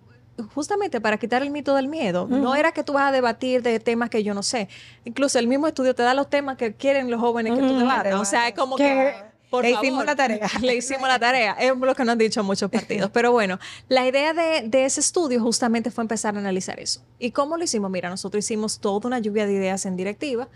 justamente 0.42 1.00
para 1.00 1.18
quitar 1.18 1.42
el 1.42 1.50
mito 1.50 1.74
del 1.74 1.88
miedo. 1.88 2.26
No 2.28 2.54
era 2.54 2.72
que 2.72 2.82
tú 2.82 2.92
vas 2.92 3.08
a 3.08 3.12
debatir 3.12 3.62
de 3.62 3.80
temas 3.80 4.10
que 4.10 4.22
yo 4.22 4.34
no 4.34 4.42
sé. 4.42 4.68
Incluso 5.04 5.38
el 5.38 5.46
mismo 5.46 5.66
estudio 5.66 5.94
te 5.94 6.02
da 6.02 6.14
los 6.14 6.28
temas 6.30 6.56
que 6.56 6.74
quieren 6.74 7.10
los 7.10 7.20
jóvenes 7.20 7.54
que 7.54 7.60
tú 7.60 7.78
debatas. 7.78 8.14
O 8.14 8.24
sea, 8.24 8.48
es 8.48 8.54
como 8.54 8.76
que... 8.76 9.14
le 9.62 9.70
hicimos 9.70 10.04
la 10.04 10.16
tarea. 10.16 10.48
Le 10.60 10.76
hicimos 10.76 11.08
la 11.08 11.18
tarea. 11.18 11.52
Es 11.52 11.76
lo 11.76 11.94
que 11.94 12.04
nos 12.04 12.12
han 12.12 12.18
dicho 12.18 12.42
muchos 12.44 12.70
partidos. 12.72 13.10
Pero 13.10 13.32
bueno, 13.32 13.58
la 13.88 14.06
idea 14.06 14.32
de, 14.32 14.68
de, 14.68 14.84
ese 14.84 15.00
estudio 15.00 15.40
justamente 15.40 15.90
fue 15.90 16.02
empezar 16.02 16.36
a 16.36 16.38
analizar 16.38 16.78
eso. 16.78 17.02
¿Y 17.18 17.32
cómo 17.32 17.56
lo 17.56 17.64
hicimos? 17.64 17.90
Mira, 17.90 18.08
nosotros 18.08 18.44
hicimos 18.44 18.80
toda 18.80 19.06
una 19.06 19.18
lluvia 19.18 19.46
de 19.46 19.54
ideas 19.54 19.86
en 19.86 19.96
directiva. 19.96 20.48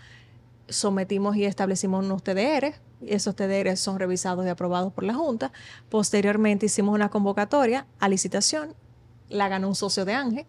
Sometimos 0.67 1.35
y 1.35 1.45
establecimos 1.45 2.05
unos 2.05 2.23
TDR. 2.23 2.73
Esos 3.05 3.35
TDR 3.35 3.75
son 3.77 3.99
revisados 3.99 4.45
y 4.45 4.49
aprobados 4.49 4.93
por 4.93 5.03
la 5.03 5.13
Junta. 5.13 5.51
Posteriormente 5.89 6.65
hicimos 6.65 6.95
una 6.95 7.09
convocatoria 7.09 7.85
a 7.99 8.09
licitación 8.09 8.73
la 9.29 9.47
ganó 9.47 9.67
un 9.67 9.75
socio 9.75 10.05
de 10.05 10.13
Ángel, 10.13 10.45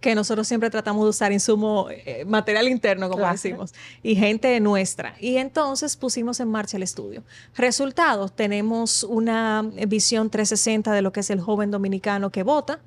que 0.00 0.14
nosotros 0.14 0.48
siempre 0.48 0.70
tratamos 0.70 1.04
de 1.04 1.10
usar 1.10 1.30
insumo, 1.30 1.88
eh, 1.90 2.24
material 2.26 2.68
interno, 2.68 3.10
como 3.10 3.26
decimos, 3.30 3.74
y 4.02 4.16
gente 4.16 4.58
nuestra. 4.60 5.14
Y 5.20 5.36
entonces 5.36 5.96
pusimos 5.96 6.40
en 6.40 6.48
marcha 6.48 6.78
el 6.78 6.82
estudio. 6.82 7.22
Resultados, 7.54 8.32
tenemos 8.32 9.04
una 9.04 9.62
visión 9.86 10.30
360 10.30 10.92
de 10.92 11.02
lo 11.02 11.12
que 11.12 11.20
es 11.20 11.30
el 11.30 11.40
joven 11.40 11.70
dominicano 11.70 12.30
que 12.30 12.42
vota, 12.42 12.80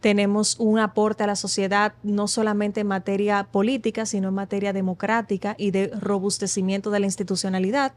tenemos 0.00 0.58
un 0.58 0.78
aporte 0.78 1.24
a 1.24 1.26
la 1.26 1.36
sociedad 1.36 1.92
no 2.02 2.26
solamente 2.26 2.80
en 2.80 2.86
materia 2.86 3.44
política, 3.44 4.06
sino 4.06 4.28
en 4.28 4.34
materia 4.34 4.72
democrática 4.72 5.54
y 5.58 5.72
de 5.72 5.88
robustecimiento 5.88 6.90
de 6.90 7.00
la 7.00 7.06
institucionalidad. 7.06 7.92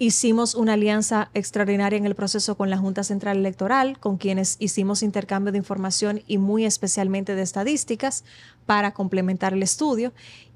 Hicimos 0.00 0.54
una 0.54 0.74
alianza 0.74 1.28
extraordinaria 1.34 1.96
en 1.96 2.06
el 2.06 2.14
proceso 2.14 2.56
con 2.56 2.70
la 2.70 2.78
Junta 2.78 3.02
Central 3.02 3.36
Electoral, 3.36 3.98
con 3.98 4.16
quienes 4.16 4.54
hicimos 4.60 5.02
intercambio 5.02 5.50
de 5.50 5.58
información 5.58 6.22
y 6.28 6.38
muy 6.38 6.64
especialmente 6.64 7.34
de 7.34 7.42
estadísticas 7.42 8.22
para 8.64 8.94
complementar 8.94 9.54
el 9.54 9.62
estudio. 9.64 10.12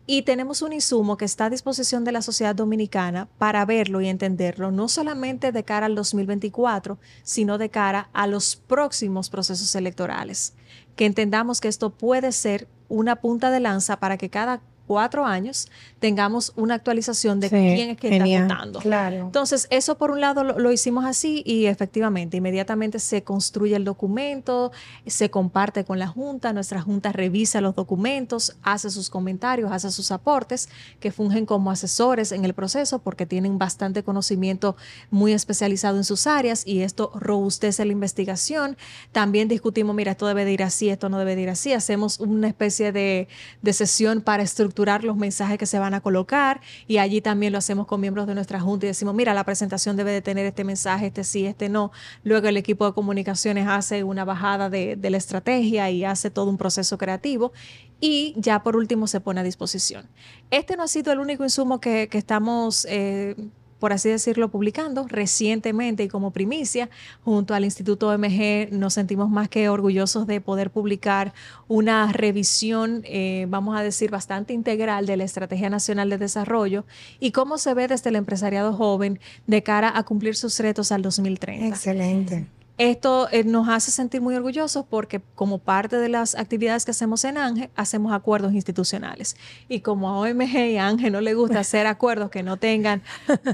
Y 0.06 0.22
tenemos 0.22 0.62
un 0.62 0.72
insumo 0.72 1.16
que 1.16 1.24
está 1.24 1.46
a 1.46 1.50
disposición 1.50 2.04
de 2.04 2.12
la 2.12 2.22
sociedad 2.22 2.54
dominicana 2.54 3.28
para 3.38 3.64
verlo 3.64 4.00
y 4.00 4.06
entenderlo, 4.06 4.70
no 4.70 4.86
solamente 4.86 5.50
de 5.50 5.64
cara 5.64 5.86
al 5.86 5.96
2024, 5.96 6.98
sino 7.24 7.58
de 7.58 7.68
cara 7.68 8.10
a 8.12 8.28
los 8.28 8.54
próximos 8.54 9.28
procesos 9.28 9.74
electorales. 9.74 10.54
Que 10.94 11.04
entendamos 11.04 11.60
que 11.60 11.66
esto 11.66 11.90
puede 11.90 12.30
ser 12.30 12.68
una 12.88 13.16
punta 13.16 13.50
de 13.50 13.58
lanza 13.58 13.98
para 13.98 14.18
que 14.18 14.30
cada 14.30 14.60
cuatro 14.92 15.24
años 15.24 15.70
tengamos 16.00 16.52
una 16.54 16.74
actualización 16.74 17.40
de 17.40 17.48
quién 17.48 17.88
es 17.88 17.96
que 17.96 18.14
está 18.14 18.26
votando. 18.26 18.80
Claro. 18.80 19.16
Entonces, 19.16 19.68
eso 19.70 19.96
por 19.96 20.10
un 20.10 20.20
lado 20.20 20.44
lo, 20.44 20.70
hicimos 20.70 21.06
así 21.06 21.42
y 21.46 21.64
efectivamente, 21.64 22.36
inmediatamente 22.36 22.98
se 22.98 23.22
construye 23.22 23.74
el 23.74 23.84
documento, 23.84 24.70
se 25.06 25.30
comparte 25.30 25.84
con 25.84 25.98
la 25.98 26.08
Junta, 26.08 26.52
nuestra 26.52 26.82
Junta 26.82 27.10
revisa 27.10 27.62
los 27.62 27.74
documentos, 27.74 28.54
hace 28.62 28.90
sus 28.90 29.08
comentarios, 29.08 29.72
hace 29.72 29.90
sus 29.90 30.10
aportes, 30.10 30.68
que 31.00 31.10
fungen 31.10 31.46
como 31.46 31.70
asesores 31.70 32.32
en 32.32 32.44
el 32.44 32.52
proceso 32.52 32.98
porque 32.98 33.24
tienen 33.24 33.56
bastante 33.56 34.02
conocimiento 34.02 34.76
muy 35.10 35.32
especializado 35.32 35.96
en 35.96 36.04
sus 36.04 36.26
áreas 36.26 36.66
y 36.66 36.82
esto 36.82 37.12
robustece 37.14 37.86
la 37.86 37.92
investigación. 37.92 38.76
También 39.10 39.48
discutimos, 39.48 39.96
mira, 39.96 40.12
esto 40.12 40.26
debe 40.26 40.44
de 40.44 40.52
ir 40.52 40.62
así, 40.62 40.90
esto 40.90 41.08
no 41.08 41.18
debe 41.18 41.34
de 41.34 41.42
ir 41.42 41.48
así. 41.48 41.72
Hacemos 41.72 42.20
una 42.20 42.48
especie 42.48 42.92
de, 42.92 43.28
de 43.62 43.72
sesión 43.72 44.20
para 44.20 44.42
estructurar 44.42 44.81
los 44.82 45.16
mensajes 45.16 45.58
que 45.58 45.66
se 45.66 45.78
van 45.78 45.94
a 45.94 46.00
colocar 46.00 46.60
y 46.86 46.98
allí 46.98 47.20
también 47.20 47.52
lo 47.52 47.58
hacemos 47.58 47.86
con 47.86 48.00
miembros 48.00 48.26
de 48.26 48.34
nuestra 48.34 48.60
junta 48.60 48.86
y 48.86 48.88
decimos, 48.88 49.14
mira, 49.14 49.32
la 49.34 49.44
presentación 49.44 49.96
debe 49.96 50.12
de 50.12 50.22
tener 50.22 50.44
este 50.44 50.64
mensaje, 50.64 51.06
este 51.06 51.24
sí, 51.24 51.46
este 51.46 51.68
no. 51.68 51.92
Luego 52.24 52.48
el 52.48 52.56
equipo 52.56 52.86
de 52.86 52.92
comunicaciones 52.92 53.66
hace 53.68 54.04
una 54.04 54.24
bajada 54.24 54.70
de, 54.70 54.98
la 55.02 55.16
estrategia 55.16 55.90
y 55.90 56.04
hace 56.04 56.30
todo 56.30 56.48
un 56.50 56.56
proceso 56.56 56.96
creativo 56.98 57.52
y 58.00 58.34
ya 58.36 58.62
por 58.62 58.76
último 58.76 59.06
se 59.06 59.20
pone 59.20 59.40
a 59.40 59.44
disposición. 59.44 60.08
Este 60.50 60.76
no 60.76 60.82
ha 60.82 60.88
sido 60.88 61.12
el 61.12 61.18
único 61.18 61.44
insumo 61.44 61.80
que, 61.80 62.08
que 62.08 62.18
estamos 62.18 62.86
eh, 62.88 63.36
por 63.82 63.92
así 63.92 64.10
decirlo, 64.10 64.48
publicando 64.48 65.08
recientemente 65.08 66.04
y 66.04 66.08
como 66.08 66.30
primicia, 66.30 66.88
junto 67.24 67.52
al 67.52 67.64
Instituto 67.64 68.10
OMG, 68.10 68.68
nos 68.70 68.94
sentimos 68.94 69.28
más 69.28 69.48
que 69.48 69.68
orgullosos 69.68 70.28
de 70.28 70.40
poder 70.40 70.70
publicar 70.70 71.34
una 71.66 72.12
revisión, 72.12 73.02
eh, 73.06 73.46
vamos 73.48 73.76
a 73.76 73.82
decir, 73.82 74.08
bastante 74.08 74.52
integral 74.52 75.06
de 75.06 75.16
la 75.16 75.24
Estrategia 75.24 75.68
Nacional 75.68 76.10
de 76.10 76.18
Desarrollo 76.18 76.84
y 77.18 77.32
cómo 77.32 77.58
se 77.58 77.74
ve 77.74 77.88
desde 77.88 78.10
el 78.10 78.14
empresariado 78.14 78.72
joven 78.72 79.18
de 79.48 79.64
cara 79.64 79.90
a 79.92 80.04
cumplir 80.04 80.36
sus 80.36 80.60
retos 80.60 80.92
al 80.92 81.02
2030. 81.02 81.66
Excelente. 81.66 82.46
Esto 82.78 83.28
eh, 83.30 83.44
nos 83.44 83.68
hace 83.68 83.90
sentir 83.90 84.22
muy 84.22 84.34
orgullosos 84.34 84.86
porque 84.88 85.20
como 85.34 85.58
parte 85.58 85.96
de 85.96 86.08
las 86.08 86.34
actividades 86.34 86.84
que 86.84 86.90
hacemos 86.92 87.24
en 87.24 87.36
ANGE, 87.36 87.70
hacemos 87.76 88.12
acuerdos 88.12 88.54
institucionales. 88.54 89.36
Y 89.68 89.80
como 89.80 90.08
a 90.08 90.18
OMG 90.18 90.70
y 90.70 90.76
a 90.78 90.88
ANGE 90.88 91.10
no 91.10 91.20
le 91.20 91.34
gusta 91.34 91.60
hacer 91.60 91.86
acuerdos 91.86 92.30
que 92.30 92.42
no 92.42 92.56
tengan 92.56 93.02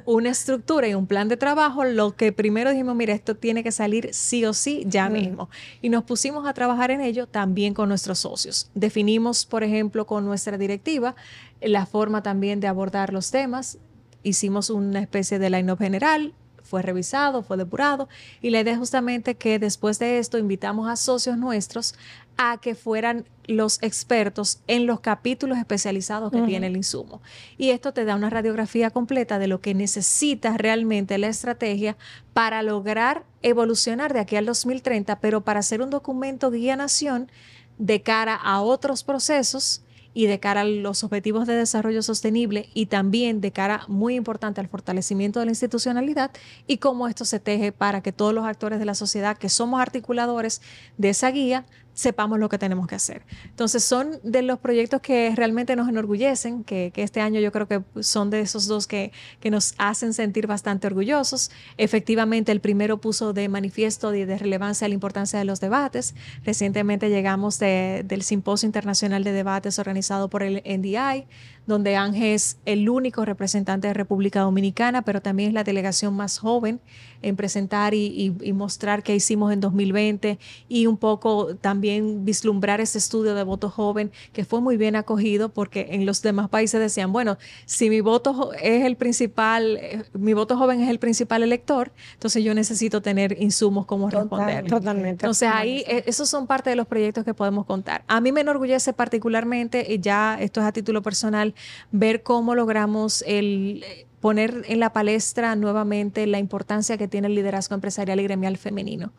una 0.04 0.30
estructura 0.30 0.86
y 0.86 0.94
un 0.94 1.06
plan 1.06 1.28
de 1.28 1.36
trabajo, 1.36 1.84
lo 1.84 2.14
que 2.14 2.32
primero 2.32 2.70
dijimos, 2.70 2.94
mira, 2.94 3.12
esto 3.12 3.34
tiene 3.34 3.64
que 3.64 3.72
salir 3.72 4.10
sí 4.12 4.44
o 4.44 4.52
sí 4.54 4.84
ya 4.86 5.08
mismo. 5.08 5.50
Y 5.82 5.88
nos 5.88 6.04
pusimos 6.04 6.46
a 6.46 6.54
trabajar 6.54 6.90
en 6.90 7.00
ello 7.00 7.26
también 7.26 7.74
con 7.74 7.88
nuestros 7.88 8.20
socios. 8.20 8.70
Definimos, 8.74 9.46
por 9.46 9.64
ejemplo, 9.64 10.06
con 10.06 10.24
nuestra 10.24 10.56
directiva 10.56 11.16
la 11.60 11.86
forma 11.86 12.22
también 12.22 12.60
de 12.60 12.68
abordar 12.68 13.12
los 13.12 13.30
temas. 13.30 13.78
Hicimos 14.22 14.70
una 14.70 15.00
especie 15.00 15.38
de 15.38 15.50
line-up 15.50 15.78
general, 15.78 16.34
fue 16.68 16.82
revisado, 16.82 17.42
fue 17.42 17.56
depurado 17.56 18.08
y 18.42 18.50
la 18.50 18.60
idea 18.60 18.74
es 18.74 18.78
justamente 18.78 19.36
que 19.36 19.58
después 19.58 19.98
de 19.98 20.18
esto 20.18 20.38
invitamos 20.38 20.88
a 20.88 20.96
socios 20.96 21.38
nuestros 21.38 21.94
a 22.36 22.58
que 22.58 22.74
fueran 22.74 23.24
los 23.46 23.82
expertos 23.82 24.60
en 24.66 24.86
los 24.86 25.00
capítulos 25.00 25.58
especializados 25.58 26.30
que 26.30 26.42
tiene 26.42 26.68
el 26.68 26.76
insumo. 26.76 27.22
Y 27.56 27.70
esto 27.70 27.92
te 27.92 28.04
da 28.04 28.14
una 28.14 28.30
radiografía 28.30 28.90
completa 28.90 29.38
de 29.38 29.48
lo 29.48 29.60
que 29.60 29.74
necesita 29.74 30.56
realmente 30.56 31.16
la 31.18 31.28
estrategia 31.28 31.96
para 32.34 32.62
lograr 32.62 33.24
evolucionar 33.42 34.12
de 34.12 34.20
aquí 34.20 34.36
al 34.36 34.46
2030, 34.46 35.18
pero 35.20 35.40
para 35.40 35.60
hacer 35.60 35.80
un 35.80 35.90
documento 35.90 36.50
guía 36.50 36.76
nación 36.76 37.30
de 37.78 38.02
cara 38.02 38.34
a 38.34 38.60
otros 38.60 39.02
procesos 39.02 39.82
y 40.14 40.26
de 40.26 40.40
cara 40.40 40.62
a 40.62 40.64
los 40.64 41.04
objetivos 41.04 41.46
de 41.46 41.54
desarrollo 41.54 42.02
sostenible 42.02 42.68
y 42.74 42.86
también 42.86 43.40
de 43.40 43.52
cara 43.52 43.82
muy 43.88 44.14
importante 44.14 44.60
al 44.60 44.68
fortalecimiento 44.68 45.40
de 45.40 45.46
la 45.46 45.52
institucionalidad 45.52 46.30
y 46.66 46.78
cómo 46.78 47.08
esto 47.08 47.24
se 47.24 47.40
teje 47.40 47.72
para 47.72 48.02
que 48.02 48.12
todos 48.12 48.34
los 48.34 48.44
actores 48.44 48.78
de 48.78 48.84
la 48.84 48.94
sociedad 48.94 49.38
que 49.38 49.48
somos 49.48 49.80
articuladores 49.80 50.62
de 50.96 51.10
esa 51.10 51.30
guía 51.30 51.66
sepamos 51.98 52.38
lo 52.38 52.48
que 52.48 52.58
tenemos 52.58 52.86
que 52.86 52.94
hacer. 52.94 53.22
Entonces 53.46 53.82
son 53.82 54.20
de 54.22 54.42
los 54.42 54.60
proyectos 54.60 55.00
que 55.00 55.32
realmente 55.34 55.74
nos 55.74 55.88
enorgullecen, 55.88 56.62
que, 56.62 56.92
este 56.94 57.20
año 57.20 57.40
yo 57.40 57.50
creo 57.50 57.66
que 57.66 57.82
son 58.04 58.30
de 58.30 58.38
esos 58.38 58.68
dos 58.68 58.86
que, 58.86 59.10
que, 59.40 59.50
nos 59.50 59.74
hacen 59.78 60.14
sentir 60.14 60.46
bastante 60.46 60.86
orgullosos. 60.86 61.50
Efectivamente, 61.76 62.52
el 62.52 62.60
primero 62.60 63.00
puso 63.00 63.32
de 63.32 63.48
manifiesto 63.48 64.12
de, 64.12 64.26
de 64.26 64.38
relevancia 64.38 64.86
la 64.86 64.94
importancia 64.94 65.40
de 65.40 65.44
los 65.44 65.58
debates. 65.58 66.14
Recientemente 66.44 67.10
llegamos 67.10 67.58
del 67.58 68.22
Simposio 68.22 68.66
Internacional 68.66 69.24
de 69.24 69.32
Debates 69.32 69.80
organizado 69.80 70.30
por 70.30 70.44
el 70.44 70.62
NDI, 70.64 71.26
donde 71.66 71.96
Ángel 71.96 72.34
es 72.34 72.58
el 72.64 72.88
único 72.88 73.24
representante 73.24 73.88
de 73.88 73.94
República 73.94 74.42
Dominicana, 74.42 75.02
pero 75.02 75.20
también 75.20 75.48
es 75.48 75.54
la 75.54 75.64
delegación 75.64 76.14
más 76.14 76.38
joven 76.38 76.80
en 77.22 77.36
presentar 77.36 77.94
y, 77.94 78.34
mostrar 78.58 79.02
qué 79.02 79.14
hicimos 79.14 79.52
en 79.52 79.60
2020 79.60 80.38
y 80.68 80.86
un 80.86 80.96
poco 80.96 81.54
también 81.56 82.24
vislumbrar 82.24 82.80
ese 82.80 82.98
estudio 82.98 83.34
de 83.34 83.44
voto 83.44 83.70
joven 83.70 84.10
que 84.32 84.44
fue 84.44 84.60
muy 84.60 84.76
bien 84.76 84.96
acogido 84.96 85.50
porque 85.50 85.88
en 85.90 86.06
los 86.06 86.22
demás 86.22 86.48
países 86.48 86.80
decían, 86.80 87.12
bueno, 87.12 87.38
si 87.66 87.88
mi 87.88 88.00
voto 88.00 88.52
es 88.54 88.84
el 88.84 88.96
principal, 88.96 89.76
eh, 89.76 90.02
mi 90.12 90.32
voto 90.32 90.56
joven 90.56 90.80
es 90.80 90.88
el 90.88 90.98
principal 90.98 91.42
elector, 91.42 91.92
entonces 92.14 92.42
yo 92.42 92.54
necesito 92.54 93.00
tener 93.00 93.40
insumos 93.40 93.86
como 93.86 94.10
responder. 94.10 94.66
Totalmente. 94.66 95.24
Entonces 95.24 95.48
ahí 95.52 95.84
eh, 95.86 96.04
esos 96.06 96.28
son 96.28 96.46
parte 96.46 96.70
de 96.70 96.76
los 96.76 96.86
proyectos 96.86 97.24
que 97.24 97.34
podemos 97.34 97.66
contar. 97.66 98.04
A 98.08 98.20
mí 98.20 98.32
me 98.32 98.40
enorgullece 98.40 98.92
particularmente, 98.92 99.86
y 99.88 100.00
ya 100.00 100.36
esto 100.40 100.60
es 100.60 100.66
a 100.66 100.72
título 100.72 101.02
personal, 101.02 101.54
ver 101.92 102.22
cómo 102.22 102.54
logramos 102.54 103.22
el 103.26 103.84
poner 104.20 104.64
en 104.66 104.80
la 104.80 104.92
palestra 104.92 105.54
nuevamente 105.54 106.26
la 106.26 106.38
importancia 106.38 106.96
que 106.98 107.06
tiene 107.06 107.28
el 107.28 107.34
liderazgo 107.34 107.74
empresarial 107.74 108.18
y 108.18 108.24
gremial 108.24 108.56
femenino. 108.56 109.12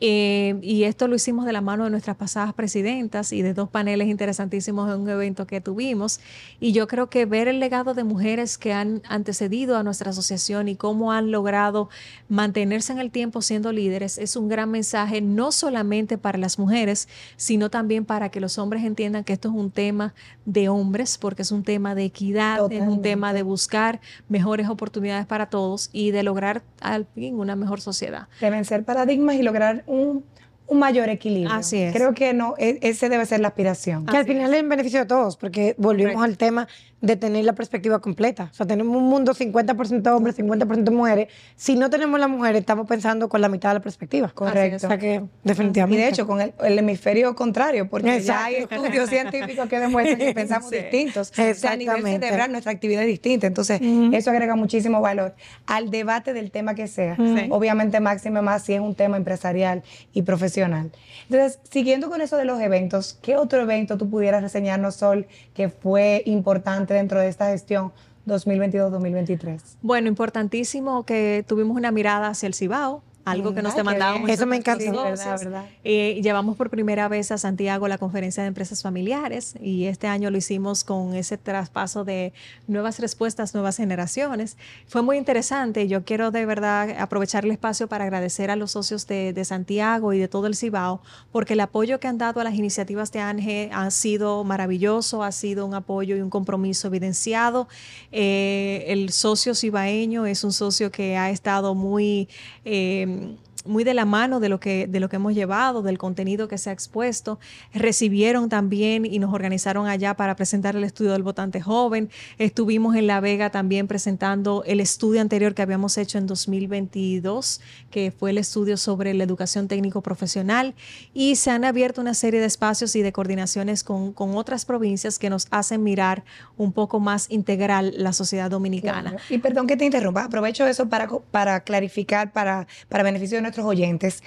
Eh, 0.00 0.58
y 0.62 0.84
esto 0.84 1.06
lo 1.06 1.14
hicimos 1.14 1.46
de 1.46 1.52
la 1.52 1.60
mano 1.60 1.84
de 1.84 1.90
nuestras 1.90 2.16
pasadas 2.16 2.52
presidentas 2.52 3.32
y 3.32 3.42
de 3.42 3.54
dos 3.54 3.68
paneles 3.68 4.08
interesantísimos 4.08 4.92
en 4.92 5.00
un 5.00 5.08
evento 5.08 5.46
que 5.46 5.60
tuvimos. 5.60 6.20
Y 6.58 6.72
yo 6.72 6.88
creo 6.88 7.08
que 7.08 7.24
ver 7.24 7.46
el 7.46 7.60
legado 7.60 7.94
de 7.94 8.04
mujeres 8.04 8.58
que 8.58 8.72
han 8.72 9.02
antecedido 9.08 9.76
a 9.76 9.82
nuestra 9.82 10.10
asociación 10.10 10.68
y 10.68 10.74
cómo 10.74 11.12
han 11.12 11.30
logrado 11.30 11.88
mantenerse 12.28 12.92
en 12.92 12.98
el 12.98 13.10
tiempo 13.10 13.42
siendo 13.42 13.72
líderes 13.72 14.18
es 14.18 14.34
un 14.36 14.48
gran 14.48 14.70
mensaje, 14.70 15.20
no 15.20 15.52
solamente 15.52 16.18
para 16.18 16.38
las 16.38 16.58
mujeres, 16.58 17.08
sino 17.36 17.70
también 17.70 18.04
para 18.04 18.30
que 18.30 18.40
los 18.40 18.58
hombres 18.58 18.84
entiendan 18.84 19.24
que 19.24 19.32
esto 19.32 19.48
es 19.48 19.54
un 19.54 19.70
tema 19.70 20.14
de 20.44 20.68
hombres, 20.68 21.18
porque 21.18 21.42
es 21.42 21.52
un 21.52 21.62
tema 21.62 21.94
de 21.94 22.04
equidad, 22.04 22.72
es 22.72 22.82
un 22.82 23.02
tema 23.02 23.32
de 23.32 23.42
buscar 23.42 24.00
mejores 24.32 24.68
oportunidades 24.68 25.26
para 25.26 25.46
todos 25.46 25.90
y 25.92 26.10
de 26.10 26.22
lograr 26.22 26.62
al 26.80 27.04
fin 27.04 27.38
una 27.38 27.54
mejor 27.54 27.80
sociedad. 27.80 28.28
De 28.40 28.50
vencer 28.50 28.82
paradigmas 28.82 29.36
y 29.36 29.42
lograr 29.42 29.84
un, 29.86 30.24
un 30.72 30.78
mayor 30.78 31.08
equilibrio. 31.08 31.54
Así 31.54 31.78
es. 31.78 31.94
Creo 31.94 32.14
que 32.14 32.32
no, 32.32 32.54
e, 32.58 32.78
ese 32.82 33.08
debe 33.08 33.26
ser 33.26 33.40
la 33.40 33.48
aspiración. 33.48 34.06
Que 34.06 34.16
al 34.16 34.24
final 34.24 34.52
es 34.52 34.60
en 34.60 34.68
beneficio 34.68 35.00
de 35.00 35.06
todos, 35.06 35.36
porque 35.36 35.74
volvimos 35.78 36.22
al 36.24 36.36
tema 36.36 36.68
de 37.02 37.16
tener 37.16 37.44
la 37.44 37.52
perspectiva 37.52 37.98
completa. 37.98 38.48
O 38.52 38.54
sea, 38.54 38.64
tenemos 38.64 38.96
un 38.96 39.04
mundo 39.04 39.34
50% 39.34 40.16
hombres, 40.16 40.38
50% 40.38 40.90
mujeres. 40.92 41.28
Si 41.56 41.74
no 41.74 41.90
tenemos 41.90 42.18
las 42.18 42.30
mujeres, 42.30 42.60
estamos 42.60 42.86
pensando 42.86 43.28
con 43.28 43.40
la 43.40 43.48
mitad 43.48 43.70
de 43.70 43.74
la 43.74 43.80
perspectiva. 43.80 44.30
Correcto. 44.32 44.86
O 44.86 44.88
sea 44.88 44.98
que 44.98 45.22
definitivamente. 45.42 46.00
Y 46.00 46.04
de 46.04 46.08
hecho, 46.08 46.26
con 46.28 46.40
el, 46.40 46.52
hemisferio 46.78 47.34
contrario, 47.34 47.88
porque 47.88 48.20
ya 48.20 48.44
hay 48.44 48.54
estudios 48.54 49.10
científicos 49.10 49.68
que 49.68 49.80
demuestran 49.80 50.18
que 50.18 50.32
pensamos 50.32 50.70
distintos. 50.70 51.32
O 51.32 51.54
sea, 51.54 51.72
a 51.72 51.76
nivel 51.76 52.02
cerebral 52.04 52.52
nuestra 52.52 52.70
actividad 52.70 53.02
es 53.02 53.08
distinta. 53.08 53.48
Entonces, 53.48 53.80
eso 54.12 54.30
agrega 54.30 54.54
muchísimo 54.54 55.00
valor 55.00 55.34
al 55.66 55.90
debate 55.90 56.32
del 56.32 56.52
tema 56.52 56.76
que 56.76 56.86
sea. 56.86 57.16
Obviamente, 57.50 57.98
máximo 57.98 58.42
más 58.42 58.62
si 58.62 58.74
es 58.74 58.80
un 58.80 58.94
tema 58.94 59.16
empresarial 59.16 59.82
y 60.12 60.22
profesional. 60.22 60.61
Entonces, 60.64 61.58
siguiendo 61.70 62.08
con 62.08 62.20
eso 62.20 62.36
de 62.36 62.44
los 62.44 62.60
eventos, 62.60 63.18
¿qué 63.22 63.36
otro 63.36 63.62
evento 63.62 63.98
tú 63.98 64.08
pudieras 64.08 64.42
reseñarnos, 64.42 64.96
Sol, 64.96 65.26
que 65.54 65.68
fue 65.68 66.22
importante 66.26 66.94
dentro 66.94 67.20
de 67.20 67.28
esta 67.28 67.50
gestión 67.50 67.92
2022-2023? 68.26 69.60
Bueno, 69.82 70.08
importantísimo 70.08 71.04
que 71.04 71.44
tuvimos 71.46 71.76
una 71.76 71.90
mirada 71.90 72.28
hacia 72.28 72.46
el 72.46 72.54
Cibao, 72.54 73.02
algo 73.24 73.54
que 73.54 73.62
nos 73.62 73.76
demandábamos. 73.76 74.28
Eso 74.28 74.46
me 74.46 74.56
encanta. 74.56 74.90
Verdad, 74.90 75.66
eh, 75.84 76.20
llevamos 76.22 76.56
por 76.56 76.70
primera 76.70 77.08
vez 77.08 77.30
a 77.30 77.38
Santiago 77.38 77.86
la 77.88 77.98
conferencia 77.98 78.42
de 78.42 78.48
empresas 78.48 78.82
familiares 78.82 79.54
y 79.60 79.84
este 79.84 80.06
año 80.06 80.30
lo 80.30 80.38
hicimos 80.38 80.84
con 80.84 81.14
ese 81.14 81.38
traspaso 81.38 82.04
de 82.04 82.32
nuevas 82.66 82.98
respuestas, 82.98 83.54
nuevas 83.54 83.76
generaciones. 83.76 84.56
Fue 84.86 85.02
muy 85.02 85.18
interesante. 85.18 85.86
Yo 85.86 86.04
quiero 86.04 86.30
de 86.30 86.46
verdad 86.46 86.96
aprovechar 86.98 87.44
el 87.44 87.52
espacio 87.52 87.86
para 87.86 88.04
agradecer 88.04 88.50
a 88.50 88.56
los 88.56 88.72
socios 88.72 89.06
de, 89.06 89.42
Santiago 89.42 90.12
y 90.12 90.18
de 90.18 90.28
todo 90.28 90.46
el 90.46 90.54
Cibao 90.54 91.02
porque 91.32 91.54
el 91.54 91.60
apoyo 91.60 91.98
que 91.98 92.06
han 92.06 92.16
dado 92.16 92.40
a 92.40 92.44
las 92.44 92.54
iniciativas 92.54 93.10
de 93.10 93.18
ANGE 93.18 93.70
ha 93.72 93.90
sido 93.90 94.44
maravilloso, 94.44 95.24
ha 95.24 95.32
sido 95.32 95.66
un 95.66 95.74
apoyo 95.74 96.16
y 96.16 96.20
un 96.20 96.30
compromiso 96.30 96.86
evidenciado. 96.86 97.66
Eh, 98.12 98.84
el 98.86 99.10
socio 99.10 99.54
cibaeño 99.54 100.26
es 100.26 100.44
un 100.44 100.52
socio 100.52 100.90
que 100.90 101.16
ha 101.16 101.30
estado 101.30 101.74
muy... 101.74 102.28
Eh, 102.64 103.11
um, 103.12 103.38
muy 103.64 103.84
de 103.84 103.94
la 103.94 104.04
mano 104.04 104.40
de 104.40 104.48
lo, 104.48 104.60
que, 104.60 104.86
de 104.86 105.00
lo 105.00 105.08
que 105.08 105.16
hemos 105.16 105.34
llevado, 105.34 105.82
del 105.82 105.98
contenido 105.98 106.48
que 106.48 106.58
se 106.58 106.70
ha 106.70 106.72
expuesto. 106.72 107.38
Recibieron 107.72 108.48
también 108.48 109.04
y 109.04 109.18
nos 109.18 109.32
organizaron 109.32 109.86
allá 109.86 110.14
para 110.14 110.36
presentar 110.36 110.76
el 110.76 110.84
estudio 110.84 111.12
del 111.12 111.22
votante 111.22 111.60
joven. 111.60 112.10
Estuvimos 112.38 112.96
en 112.96 113.06
La 113.06 113.20
Vega 113.20 113.50
también 113.50 113.86
presentando 113.86 114.62
el 114.66 114.80
estudio 114.80 115.20
anterior 115.20 115.54
que 115.54 115.62
habíamos 115.62 115.98
hecho 115.98 116.18
en 116.18 116.26
2022, 116.26 117.60
que 117.90 118.10
fue 118.10 118.30
el 118.30 118.38
estudio 118.38 118.76
sobre 118.76 119.14
la 119.14 119.24
educación 119.24 119.68
técnico 119.68 120.02
profesional. 120.02 120.74
Y 121.14 121.36
se 121.36 121.50
han 121.50 121.64
abierto 121.64 122.00
una 122.00 122.14
serie 122.14 122.40
de 122.40 122.46
espacios 122.46 122.96
y 122.96 123.02
de 123.02 123.12
coordinaciones 123.12 123.84
con, 123.84 124.12
con 124.12 124.36
otras 124.36 124.64
provincias 124.64 125.18
que 125.18 125.30
nos 125.30 125.46
hacen 125.50 125.82
mirar 125.82 126.24
un 126.56 126.72
poco 126.72 127.00
más 127.00 127.30
integral 127.30 127.94
la 127.96 128.12
sociedad 128.12 128.50
dominicana. 128.50 129.16
Y 129.30 129.38
perdón 129.38 129.66
que 129.66 129.76
te 129.76 129.84
interrumpa, 129.84 130.24
aprovecho 130.24 130.66
eso 130.66 130.88
para, 130.88 131.08
para 131.30 131.60
clarificar, 131.60 132.32
para, 132.32 132.66
para 132.88 133.02
beneficio 133.02 133.36
de 133.36 133.42
nuestros 133.52 133.66
oyentes 133.66 134.22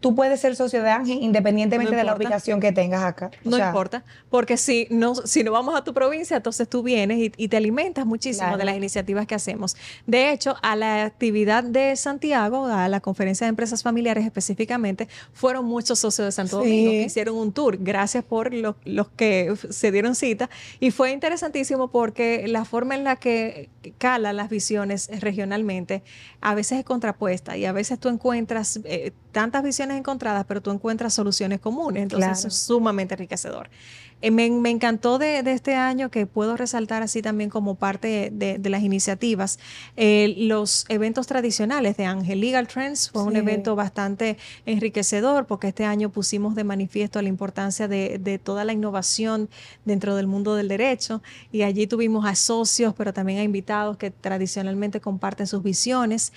tú 0.00 0.14
puedes 0.14 0.40
ser 0.40 0.56
socio 0.56 0.82
de 0.82 0.90
Ángel 0.90 1.18
independientemente 1.20 1.96
de 1.96 2.04
la 2.04 2.14
ubicación 2.14 2.60
que 2.60 2.72
tengas 2.72 3.02
acá. 3.02 3.30
no 3.44 3.58
importa, 3.58 4.04
porque 4.30 4.56
si 4.56 4.86
no, 4.90 5.14
si 5.14 5.42
no 5.42 5.52
vamos 5.52 5.74
a 5.76 5.84
tu 5.84 5.94
provincia, 5.94 6.36
entonces 6.36 6.68
tú 6.68 6.82
vienes 6.82 7.32
y, 7.36 7.48
te 7.48 7.56
alimentas 7.56 8.04
muchísimo 8.04 8.56
de 8.56 8.64
las 8.64 8.76
iniciativas 8.76 9.26
que 9.26 9.34
hacemos. 9.34 9.76
De 10.06 10.32
hecho, 10.32 10.56
a 10.62 10.76
la 10.76 11.04
actividad 11.04 11.64
de 11.64 11.94
Santiago, 11.96 12.66
a 12.66 12.88
la 12.88 13.00
conferencia 13.00 13.46
de 13.46 13.50
empresas 13.50 13.82
familiares 13.82 14.24
específicamente, 14.24 15.08
fueron 15.32 15.64
muchos 15.64 15.98
socios 16.00 16.26
de 16.26 16.32
Santo 16.32 16.58
Domingo 16.58 16.90
que 16.90 17.02
hicieron 17.02 17.36
un 17.36 17.52
tour. 17.52 17.78
Gracias 17.80 18.24
por 18.24 18.52
los 18.52 19.08
que 19.16 19.54
se 19.70 19.92
dieron 19.92 20.14
cita. 20.14 20.50
Y 20.80 20.90
fue 20.90 21.12
interesantísimo 21.12 21.88
porque 21.88 22.46
la 22.48 22.64
forma 22.64 22.94
en 22.94 23.04
la 23.04 23.16
que 23.16 23.70
cala 23.98 24.32
las 24.32 24.50
visiones 24.50 25.08
regionalmente 25.20 26.02
a 26.40 26.54
veces 26.54 26.78
es 26.78 26.84
contrapuesta 26.84 27.56
y 27.56 27.64
a 27.64 27.72
veces 27.72 27.98
tú 27.98 28.08
encuentras 28.08 28.80
eh, 28.84 29.12
tantas 29.36 29.62
visiones 29.62 29.98
encontradas, 29.98 30.46
pero 30.48 30.62
tú 30.62 30.70
encuentras 30.70 31.12
soluciones 31.12 31.60
comunes. 31.60 32.04
Entonces 32.04 32.46
es 32.46 32.54
sumamente 32.54 33.12
enriquecedor. 33.12 33.68
Eh, 34.22 34.30
me, 34.30 34.46
encantó 34.70 35.18
de, 35.18 35.40
este 35.40 35.74
año 35.74 36.10
que 36.10 36.26
puedo 36.26 36.56
resaltar 36.56 37.02
así 37.02 37.20
también 37.20 37.50
como 37.50 37.74
parte 37.74 38.30
de, 38.32 38.58
las 38.70 38.82
iniciativas, 38.82 39.58
eh, 39.98 40.34
los 40.38 40.86
eventos 40.88 41.26
tradicionales 41.26 41.98
de 41.98 42.06
Ángel. 42.06 42.40
Legal 42.40 42.66
Trends 42.66 43.10
fue 43.10 43.24
un 43.24 43.36
evento 43.36 43.76
bastante 43.76 44.38
enriquecedor 44.64 45.44
porque 45.46 45.68
este 45.68 45.84
año 45.84 46.08
pusimos 46.08 46.54
de 46.54 46.64
manifiesto 46.64 47.20
la 47.20 47.28
importancia 47.28 47.88
de, 47.88 48.18
de 48.18 48.38
toda 48.38 48.64
la 48.64 48.72
innovación 48.72 49.50
dentro 49.84 50.16
del 50.16 50.26
mundo 50.26 50.54
del 50.54 50.68
derecho 50.68 51.22
y 51.52 51.60
allí 51.60 51.86
tuvimos 51.86 52.24
a 52.24 52.34
socios, 52.36 52.94
pero 52.96 53.12
también 53.12 53.40
a 53.40 53.42
invitados 53.42 53.98
que 53.98 54.10
tradicionalmente 54.10 54.98
comparten 54.98 55.46
sus 55.46 55.62
visiones. 55.62 56.32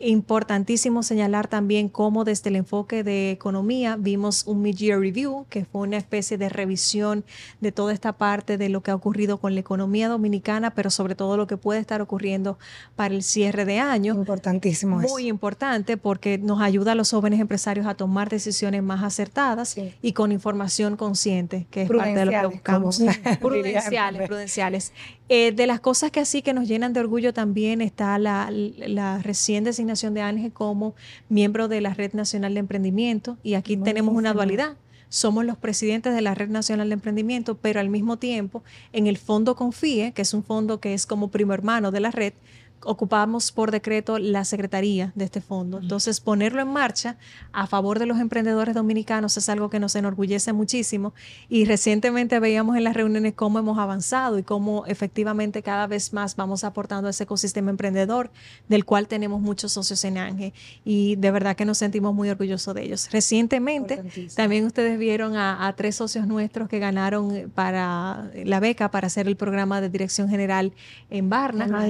Importantísimo 0.00 1.04
señalar 1.04 1.46
también 1.46 1.88
cómo 1.88 2.24
desde 2.24 2.50
el 2.50 2.56
enfoque 2.56 3.04
de 3.04 3.30
economía 3.30 3.96
vimos 3.96 4.44
un 4.44 4.60
mid-year 4.60 4.98
review, 4.98 5.46
que 5.48 5.64
fue 5.64 5.82
una 5.82 5.96
especie 5.96 6.36
de 6.36 6.48
revisión 6.48 7.24
de 7.60 7.70
toda 7.70 7.92
esta 7.92 8.12
parte 8.12 8.58
de 8.58 8.68
lo 8.68 8.82
que 8.82 8.90
ha 8.90 8.94
ocurrido 8.96 9.38
con 9.38 9.54
la 9.54 9.60
economía 9.60 10.08
dominicana, 10.08 10.74
pero 10.74 10.90
sobre 10.90 11.14
todo 11.14 11.36
lo 11.36 11.46
que 11.46 11.56
puede 11.56 11.78
estar 11.78 12.02
ocurriendo 12.02 12.58
para 12.96 13.14
el 13.14 13.22
cierre 13.22 13.64
de 13.64 13.78
año. 13.78 14.14
Importantísimo. 14.14 14.98
Muy 14.98 15.28
importante 15.28 15.96
porque 15.96 16.38
nos 16.38 16.60
ayuda 16.60 16.92
a 16.92 16.94
los 16.96 17.12
jóvenes 17.12 17.38
empresarios 17.38 17.86
a 17.86 17.94
tomar 17.94 18.28
decisiones 18.28 18.82
más 18.82 19.04
acertadas 19.04 19.76
y 20.02 20.12
con 20.12 20.32
información 20.32 20.96
consciente, 20.96 21.68
que 21.70 21.82
es 21.82 21.88
parte 21.88 22.14
de 22.14 22.24
lo 22.24 22.32
que 22.32 22.46
buscamos. 22.46 23.00
prudenciales, 23.40 24.26
prudenciales. 24.26 24.92
Eh, 25.30 25.52
de 25.52 25.66
las 25.66 25.80
cosas 25.80 26.10
que 26.10 26.20
así 26.20 26.42
que 26.42 26.52
nos 26.52 26.68
llenan 26.68 26.92
de 26.92 27.00
orgullo 27.00 27.32
también 27.32 27.80
está 27.80 28.18
la, 28.18 28.50
la 28.50 29.18
recién 29.20 29.64
designación 29.64 30.12
de 30.12 30.20
Ángel 30.20 30.52
como 30.52 30.94
miembro 31.30 31.66
de 31.66 31.80
la 31.80 31.94
Red 31.94 32.12
Nacional 32.12 32.52
de 32.52 32.60
Emprendimiento 32.60 33.38
y 33.42 33.54
aquí 33.54 33.78
tenemos 33.78 34.14
una 34.14 34.34
dualidad. 34.34 34.76
Somos 35.08 35.44
los 35.44 35.56
presidentes 35.56 36.14
de 36.14 36.20
la 36.20 36.34
Red 36.34 36.48
Nacional 36.48 36.88
de 36.88 36.94
Emprendimiento, 36.94 37.56
pero 37.56 37.80
al 37.80 37.88
mismo 37.88 38.18
tiempo 38.18 38.64
en 38.92 39.06
el 39.06 39.16
Fondo 39.16 39.54
Confíe, 39.54 40.12
que 40.12 40.22
es 40.22 40.34
un 40.34 40.42
fondo 40.42 40.80
que 40.80 40.92
es 40.92 41.06
como 41.06 41.28
primo 41.28 41.54
hermano 41.54 41.90
de 41.90 42.00
la 42.00 42.10
red, 42.10 42.34
ocupamos 42.84 43.52
por 43.52 43.70
decreto 43.70 44.18
la 44.18 44.44
secretaría 44.44 45.12
de 45.14 45.24
este 45.24 45.40
fondo. 45.40 45.78
Entonces, 45.78 46.20
ponerlo 46.20 46.62
en 46.62 46.68
marcha 46.68 47.16
a 47.52 47.66
favor 47.66 47.98
de 47.98 48.06
los 48.06 48.18
emprendedores 48.18 48.74
dominicanos 48.74 49.36
es 49.36 49.48
algo 49.48 49.70
que 49.70 49.80
nos 49.80 49.94
enorgullece 49.94 50.52
muchísimo. 50.52 51.14
Y 51.48 51.64
recientemente 51.64 52.40
veíamos 52.40 52.76
en 52.76 52.84
las 52.84 52.94
reuniones 52.94 53.34
cómo 53.34 53.58
hemos 53.58 53.78
avanzado 53.78 54.38
y 54.38 54.42
cómo 54.42 54.84
efectivamente 54.86 55.62
cada 55.62 55.86
vez 55.86 56.12
más 56.12 56.36
vamos 56.36 56.64
aportando 56.64 57.08
a 57.08 57.10
ese 57.10 57.24
ecosistema 57.24 57.70
emprendedor 57.70 58.30
del 58.68 58.84
cual 58.84 59.08
tenemos 59.08 59.40
muchos 59.40 59.72
socios 59.72 60.04
en 60.04 60.18
ANGE 60.18 60.52
y 60.84 61.16
de 61.16 61.30
verdad 61.30 61.56
que 61.56 61.64
nos 61.64 61.78
sentimos 61.78 62.14
muy 62.14 62.30
orgullosos 62.30 62.74
de 62.74 62.82
ellos. 62.82 63.08
Recientemente 63.10 64.02
también 64.34 64.64
ustedes 64.66 64.98
vieron 64.98 65.36
a, 65.36 65.72
tres 65.76 65.96
socios 65.96 66.26
nuestros 66.26 66.68
que 66.68 66.78
ganaron 66.78 67.50
para 67.54 68.30
la 68.44 68.60
beca 68.60 68.90
para 68.90 69.06
hacer 69.06 69.26
el 69.26 69.36
programa 69.36 69.80
de 69.80 69.88
dirección 69.88 70.28
general 70.28 70.72
en 71.10 71.28
Barna 71.30 71.88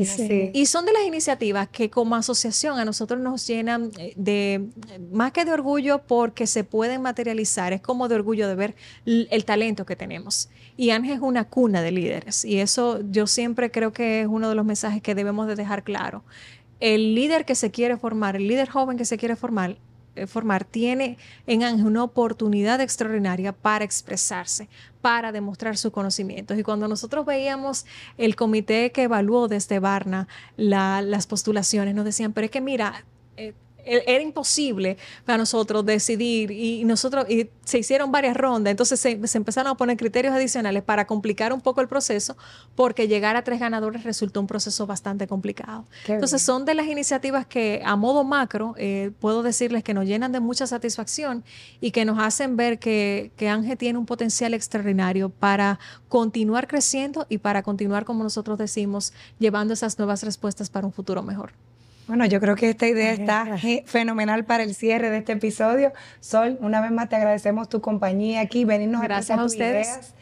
y 0.53 0.67
son 0.67 0.84
de 0.85 0.93
las 0.93 1.03
iniciativas 1.03 1.69
que 1.69 1.91
como 1.91 2.17
asociación 2.17 2.79
a 2.79 2.85
nosotros 2.85 3.21
nos 3.21 3.47
llenan 3.47 3.91
eh, 3.99 4.13
de, 4.17 4.69
más 5.13 5.33
que 5.33 5.45
de 5.45 5.53
orgullo 5.53 6.03
porque 6.07 6.47
se 6.47 6.65
pueden 6.65 7.03
materializar, 7.03 7.73
es 7.73 7.81
como 7.81 8.09
de 8.09 8.15
orgullo 8.15 8.49
de 8.49 8.55
ver 8.55 8.75
el 9.05 9.45
talento 9.45 9.87
que 9.87 9.97
tenemos. 9.97 10.49
Y 10.77 10.91
Ángel 10.91 11.15
es 11.15 11.21
una 11.21 11.45
cuna 11.45 11.83
de 11.83 11.93
líderes 11.93 12.45
y 12.45 12.59
eso 12.59 13.01
yo 13.11 13.27
siempre 13.27 13.71
creo 13.71 13.93
que 13.93 14.23
es 14.23 14.27
uno 14.27 14.49
de 14.49 14.55
los 14.55 14.65
mensajes 14.65 15.03
que 15.03 15.15
debemos 15.15 15.47
de 15.47 15.55
dejar 15.55 15.85
claro. 15.85 16.25
El 16.81 17.15
líder 17.15 17.45
que 17.45 17.55
se 17.55 17.71
quiere 17.71 17.97
formar, 17.97 18.37
el 18.37 18.49
líder 18.49 18.69
joven 18.69 18.99
que 18.99 19.05
se 19.05 19.17
quiere 19.17 19.37
formar, 19.37 19.77
formar 20.27 20.65
tiene 20.65 21.19
en 21.47 21.63
Ángel 21.63 21.87
una 21.87 22.05
oportunidad 22.05 22.81
extraordinaria 22.81 23.53
para 23.53 23.85
expresarse, 23.85 24.69
para 25.01 25.33
demostrar 25.33 25.77
sus 25.77 25.93
conocimientos. 25.93 26.59
Y 26.59 26.63
cuando 26.63 26.89
nosotros 26.89 27.27
veíamos 27.27 27.87
el 28.17 28.37
comité 28.37 28.93
que 28.93 29.03
evaluó 29.03 29.49
desde 29.49 29.79
Barna 29.79 30.29
las 30.57 31.27
postulaciones, 31.27 31.95
nos 31.95 32.05
decían, 32.05 32.33
pero 32.33 32.47
es 32.47 32.51
que 32.51 32.61
mira, 32.61 33.05
eh, 33.37 33.55
era 33.87 34.23
imposible 34.23 34.97
para 35.25 35.39
nosotros 35.39 35.85
decidir 35.85 36.51
y 36.51 36.85
nosotros 36.85 37.29
y 37.29 37.51
se 37.65 37.79
hicieron 37.79 38.13
varias 38.13 38.37
rondas, 38.37 38.71
entonces 38.71 39.01
se, 39.01 39.11
empezaron 39.11 39.73
a 39.73 39.77
poner 39.77 39.97
criterios 39.97 40.35
adicionales 40.35 40.83
para 40.83 41.07
complicar 41.07 41.53
un 41.53 41.61
poco 41.61 41.81
el 41.81 41.89
proceso 41.89 42.37
porque 42.75 43.09
llegar 43.09 43.37
a 43.37 43.43
tres 43.43 43.61
ganadores 43.61 44.05
resultó 44.05 44.41
un 44.41 44.47
proceso 44.47 44.87
bastante 44.87 45.27
complicado. 45.27 45.85
entonces 46.07 46.43
son 46.43 46.65
de 46.65 46.75
las 46.75 46.87
iniciativas 46.87 47.47
que 47.47 47.83
a 47.85 47.97
modo 47.97 48.25
macro 48.25 48.75
eh, 48.77 49.11
puedo 49.21 49.43
decirles 49.43 49.83
que 49.83 49.95
nos 49.95 50.07
llenan 50.07 50.33
de 50.33 50.41
mucha 50.41 50.67
satisfacción 50.67 51.45
y 51.81 51.91
que 51.91 52.05
nos 52.05 52.19
hacen 52.19 52.57
ver 52.57 52.79
que, 52.79 53.33
que 53.37 53.49
Ángel 53.49 53.79
tiene 53.79 53.99
un 53.99 54.07
potencial 54.07 54.55
extraordinario 54.55 55.31
para 55.31 55.79
continuar 56.09 56.67
creciendo 56.69 57.27
y 57.29 57.39
para 57.39 57.63
continuar, 57.63 58.05
como 58.05 58.23
nosotros 58.23 58.59
decimos, 58.59 59.13
llevando 59.39 59.75
esas 59.75 59.99
nuevas 59.99 60.23
respuestas 60.23 60.71
para 60.71 60.87
un 60.87 60.93
futuro 60.93 61.23
mejor. 61.23 61.53
Bueno, 62.07 62.27
yo 62.27 62.41
creo 62.41 62.55
que 62.55 62.69
esta 62.69 62.87
idea 62.87 63.13
está 63.13 63.59
fenomenal 63.87 64.45
para 64.45 64.63
el 64.63 64.75
cierre 64.75 65.11
de 65.11 65.19
este 65.19 65.33
episodio. 65.33 65.93
Sol, 66.21 66.59
una 66.61 66.83
vez 66.83 66.91
más 66.91 67.09
te 67.09 67.17
agradecemos 67.17 67.69
tu 67.69 67.81
compañía 67.81 68.41
aquí, 68.41 68.65
venirnos 68.65 69.03
Gracias 69.03 69.39
a, 69.39 69.45
ustedes. 69.45 70.15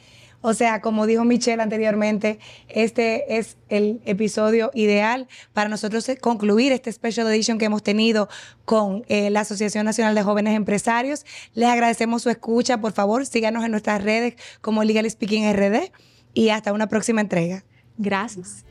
O 0.42 0.55
sea, 0.55 0.81
como 0.81 1.07
dijo 1.07 1.25
Michelle 1.25 1.62
anteriormente, 1.62 2.38
este 2.68 3.38
es 3.38 3.57
el 3.68 4.01
episodio 4.05 4.71
ideal 4.75 5.29
para 5.53 5.68
nosotros 5.68 6.09
concluir 6.21 6.73
este 6.73 6.90
special 6.92 7.29
edition 7.29 7.59
que 7.59 7.64
hemos 7.64 7.83
tenido 7.83 8.29
con 8.64 9.05
eh, 9.09 9.31
la 9.31 9.40
Asociación 9.40 9.85
Nacional 9.85 10.16
de 10.16 10.23
Jóvenes 10.23 10.57
Empresarios. 10.57 11.25
Les 11.55 11.68
agradecemos 11.68 12.23
su 12.23 12.31
escucha. 12.31 12.81
Por 12.81 12.92
favor, 12.92 13.25
síganos 13.25 13.64
en 13.64 13.71
nuestras 13.71 14.03
redes 14.03 14.35
como 14.61 14.83
Legal 14.83 15.09
Speaking 15.09 15.53
RD 15.53 15.92
y 16.35 16.49
hasta 16.51 16.73
una 16.73 16.88
próxima 16.88 17.21
entrega. 17.21 17.64
Gracias. 17.97 18.64